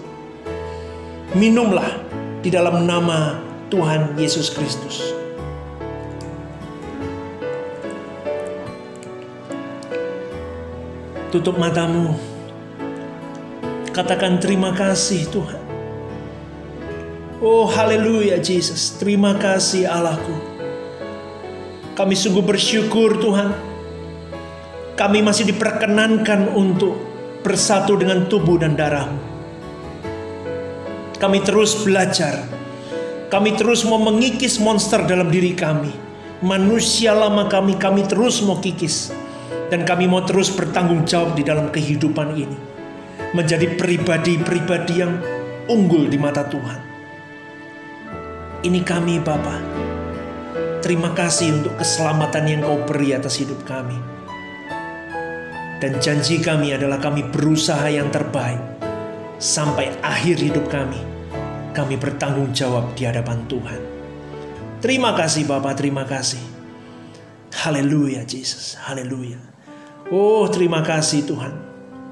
Minumlah 1.38 2.02
di 2.42 2.50
dalam 2.50 2.90
nama 2.90 3.38
Tuhan 3.70 4.18
Yesus 4.18 4.50
Kristus. 4.50 5.14
Tutup 11.30 11.62
matamu. 11.62 12.18
Katakan 13.94 14.42
terima 14.42 14.74
kasih 14.74 15.30
Tuhan. 15.30 15.59
Oh 17.40 17.64
haleluya 17.64 18.36
Jesus. 18.44 19.00
Terima 19.00 19.32
kasih 19.40 19.88
Allahku. 19.88 20.36
Kami 21.96 22.12
sungguh 22.12 22.44
bersyukur 22.44 23.16
Tuhan. 23.16 23.56
Kami 25.00 25.24
masih 25.24 25.48
diperkenankan 25.48 26.52
untuk 26.52 27.00
bersatu 27.40 27.96
dengan 27.96 28.28
tubuh 28.28 28.60
dan 28.60 28.76
darahmu. 28.76 29.24
Kami 31.16 31.40
terus 31.40 31.80
belajar. 31.80 32.44
Kami 33.32 33.56
terus 33.56 33.88
mau 33.88 34.04
mengikis 34.04 34.60
monster 34.60 35.08
dalam 35.08 35.32
diri 35.32 35.56
kami. 35.56 35.96
Manusia 36.44 37.16
lama 37.16 37.48
kami, 37.48 37.80
kami 37.80 38.04
terus 38.04 38.44
mau 38.44 38.60
kikis. 38.60 39.16
Dan 39.72 39.88
kami 39.88 40.12
mau 40.12 40.28
terus 40.28 40.52
bertanggung 40.52 41.08
jawab 41.08 41.40
di 41.40 41.48
dalam 41.48 41.72
kehidupan 41.72 42.36
ini. 42.36 42.60
Menjadi 43.32 43.80
pribadi-pribadi 43.80 44.94
yang 45.00 45.24
unggul 45.72 46.12
di 46.12 46.20
mata 46.20 46.44
Tuhan. 46.44 46.89
Ini 48.60 48.84
kami 48.84 49.24
Bapa. 49.24 49.56
Terima 50.84 51.16
kasih 51.16 51.64
untuk 51.64 51.80
keselamatan 51.80 52.44
yang 52.44 52.62
kau 52.68 52.84
beri 52.84 53.16
atas 53.16 53.40
hidup 53.40 53.64
kami. 53.64 53.96
Dan 55.80 55.96
janji 56.04 56.44
kami 56.44 56.76
adalah 56.76 57.00
kami 57.00 57.24
berusaha 57.24 57.88
yang 57.88 58.12
terbaik 58.12 58.60
sampai 59.40 59.96
akhir 60.04 60.44
hidup 60.44 60.68
kami. 60.68 61.00
Kami 61.72 61.96
bertanggung 61.96 62.52
jawab 62.52 62.92
di 63.00 63.08
hadapan 63.08 63.48
Tuhan. 63.48 63.80
Terima 64.84 65.16
kasih 65.16 65.48
Bapak, 65.48 65.80
terima 65.80 66.04
kasih. 66.04 66.44
Haleluya 67.64 68.28
Jesus, 68.28 68.76
haleluya. 68.76 69.40
Oh 70.12 70.44
terima 70.52 70.84
kasih 70.84 71.24
Tuhan. 71.24 71.56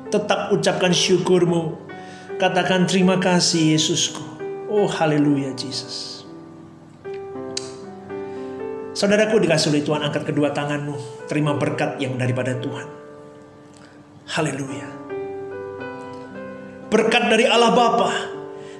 Tetap 0.07 0.55
ucapkan 0.55 0.95
syukurmu. 0.95 1.75
Katakan 2.39 2.87
terima 2.87 3.19
kasih 3.19 3.75
Yesusku. 3.75 4.23
Oh 4.71 4.87
haleluya 4.87 5.51
Jesus. 5.59 6.16
Saudaraku 8.97 9.37
dikasih 9.37 9.69
oleh 9.69 9.85
Tuhan 9.85 10.01
angkat 10.01 10.25
kedua 10.25 10.49
tanganmu. 10.57 11.29
Terima 11.29 11.53
berkat 11.53 12.01
yang 12.01 12.17
daripada 12.17 12.57
Tuhan. 12.57 12.89
Haleluya. 14.33 14.89
Berkat 16.89 17.29
dari 17.29 17.45
Allah 17.45 17.77
Bapa, 17.77 18.09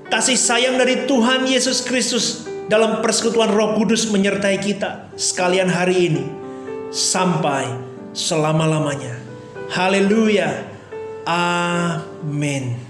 kasih 0.10 0.34
sayang 0.34 0.82
dari 0.82 1.06
Tuhan 1.06 1.46
Yesus 1.46 1.86
Kristus 1.86 2.50
dalam 2.66 3.06
persekutuan 3.06 3.54
Roh 3.54 3.78
Kudus 3.78 4.10
menyertai 4.10 4.58
kita 4.58 5.14
sekalian 5.14 5.70
hari 5.70 6.10
ini 6.10 6.26
sampai 6.90 7.70
selama-lamanya. 8.18 9.22
Haleluya. 9.70 10.66
Amin. 11.30 12.87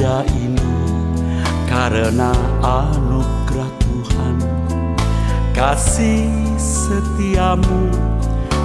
Ada 0.00 0.24
ini 0.32 0.72
karena 1.68 2.32
anugerah 2.64 3.68
Tuhan. 3.84 4.36
Kasih 5.52 6.32
setiamu 6.56 7.92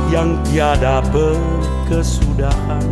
yang 0.07 0.39
tiada 0.47 1.03
berkesudahan. 1.11 2.87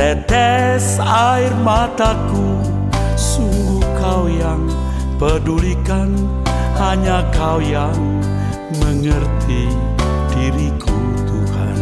Tetes 0.00 0.96
air 1.04 1.52
mataku 1.60 2.56
sungguh 3.20 3.84
kau 4.00 4.32
yang 4.32 4.64
pedulikan. 5.20 6.16
Hanya 6.80 7.20
kau 7.36 7.60
yang 7.60 8.00
mengerti 8.80 9.68
diriku 10.32 10.96
Tuhan. 11.28 11.76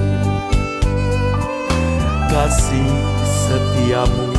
Kasih 2.26 2.90
setiamu 3.22 4.33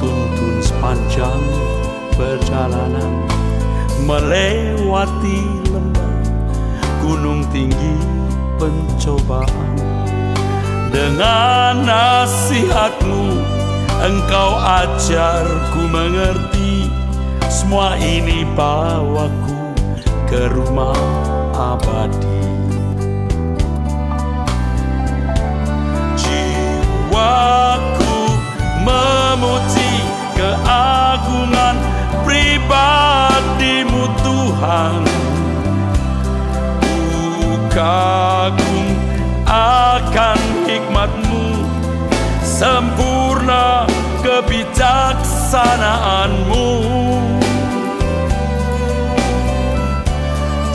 tuntun 0.00 0.56
sepanjang 0.64 1.42
perjalanan. 2.16 3.26
Melewati 4.08 5.40
lembah 5.68 6.16
gunung 7.04 7.44
tinggi 7.52 7.94
pencobaan. 8.56 9.76
Dengan 10.88 11.84
nasihatmu 11.84 13.38
engkau 14.00 14.50
ajarku 14.56 15.82
mengerti. 15.92 16.88
Semua 17.48 17.96
ini 18.00 18.44
bawaku 18.56 19.72
ke 20.28 20.52
rumah 20.52 20.96
abadi 21.56 22.47
kebijaksanaanmu 45.48 46.68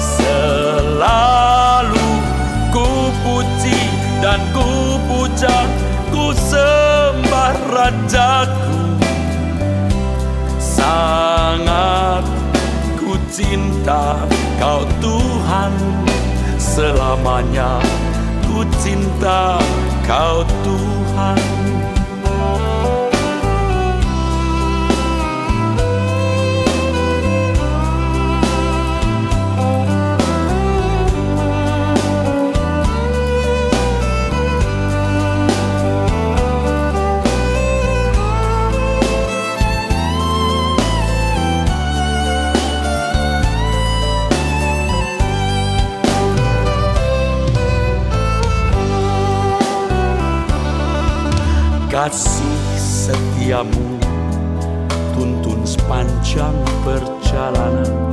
Selalu 0.01 2.09
ku 2.73 2.87
puji 3.21 3.79
dan 4.21 4.41
ku 4.49 4.97
puja 5.05 5.57
Ku 6.13 6.29
sembah 6.33 7.57
rajaku. 7.73 9.01
Sangat 10.61 12.21
ku 13.01 13.17
cinta 13.33 14.21
kau 14.61 14.85
Tuhan. 15.01 15.73
Selamanya 16.61 17.81
ku 18.45 18.61
cinta 18.77 19.57
kau 20.05 20.42
kasih 51.93 52.57
setiamu 52.73 54.01
tuntun 55.13 55.61
sepanjang 55.61 56.57
perjalanan. 56.81 58.09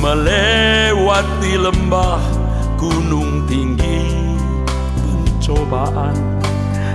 Melewati 0.00 1.60
lembah 1.60 2.24
gunung 2.80 3.44
tinggi 3.44 4.08
pencobaan 5.04 6.16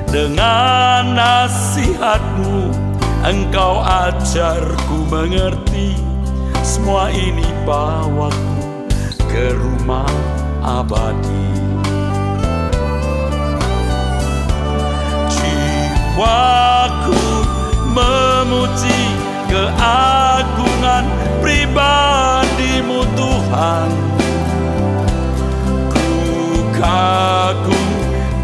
dengan 0.09 1.13
nasihatmu 1.13 2.73
engkau 3.21 3.85
ajarku 3.85 4.97
mengerti 5.13 5.93
semua 6.65 7.13
ini 7.13 7.45
bawaku 7.69 8.89
ke 9.29 9.53
rumah 9.61 10.09
abadi 10.65 11.52
jiwaku 16.13 17.17
memuji 17.89 19.01
keagungan 19.49 21.09
pribadimu 21.41 23.01
Tuhan. 23.17 23.89
Ku 25.89 26.05
kagum 26.77 27.87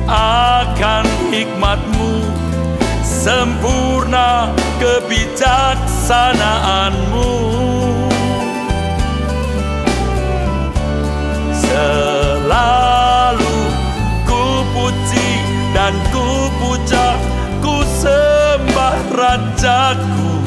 akan 0.09 1.05
hikmatmu 1.29 2.25
Sempurna 3.05 4.49
kebijaksanaanmu 4.81 7.29
sembah 19.29 19.37
rajaku 19.37 20.41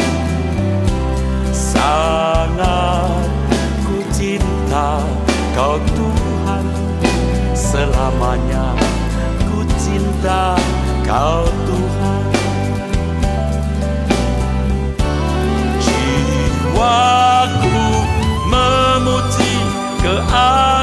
Sangat 1.54 3.30
ku 3.86 4.02
cinta 4.10 5.06
kau 5.54 5.78
Tuhan. 5.78 6.66
Selamanya 7.54 8.74
ku 9.46 9.62
cinta 9.78 10.58
kau 11.06 11.46
Tuhan. 11.46 12.26
Jiwaku 15.78 17.86
memuji 18.50 19.54
keagungan 20.02 20.81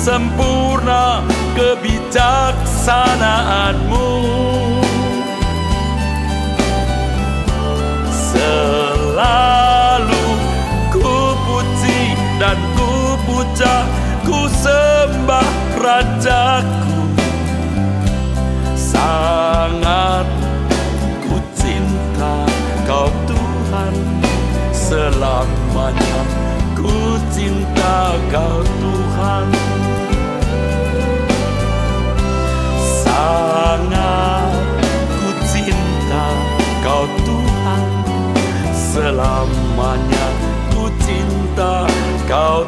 Sempurna 0.00 1.20
kebijaksanaanmu. 1.52 4.08
Selalu 8.08 10.24
ku 10.88 11.36
puji 11.44 12.16
dan 12.40 12.56
ku 12.72 13.20
puja 13.28 13.84
Ku 14.24 14.48
sembah 14.48 15.76
rajaku. 15.76 17.12
Sangat 18.72 20.24
ku 21.28 21.36
cinta 21.52 22.48
kau 22.88 23.12
Tuhan. 23.28 23.92
Selamanya 24.72 26.24
ku 26.72 27.20
cinta 27.36 28.16
kau 28.32 28.64
Selamanya 38.90 40.26
ku 40.74 40.90
cinta 41.06 41.86
kau 42.26 42.66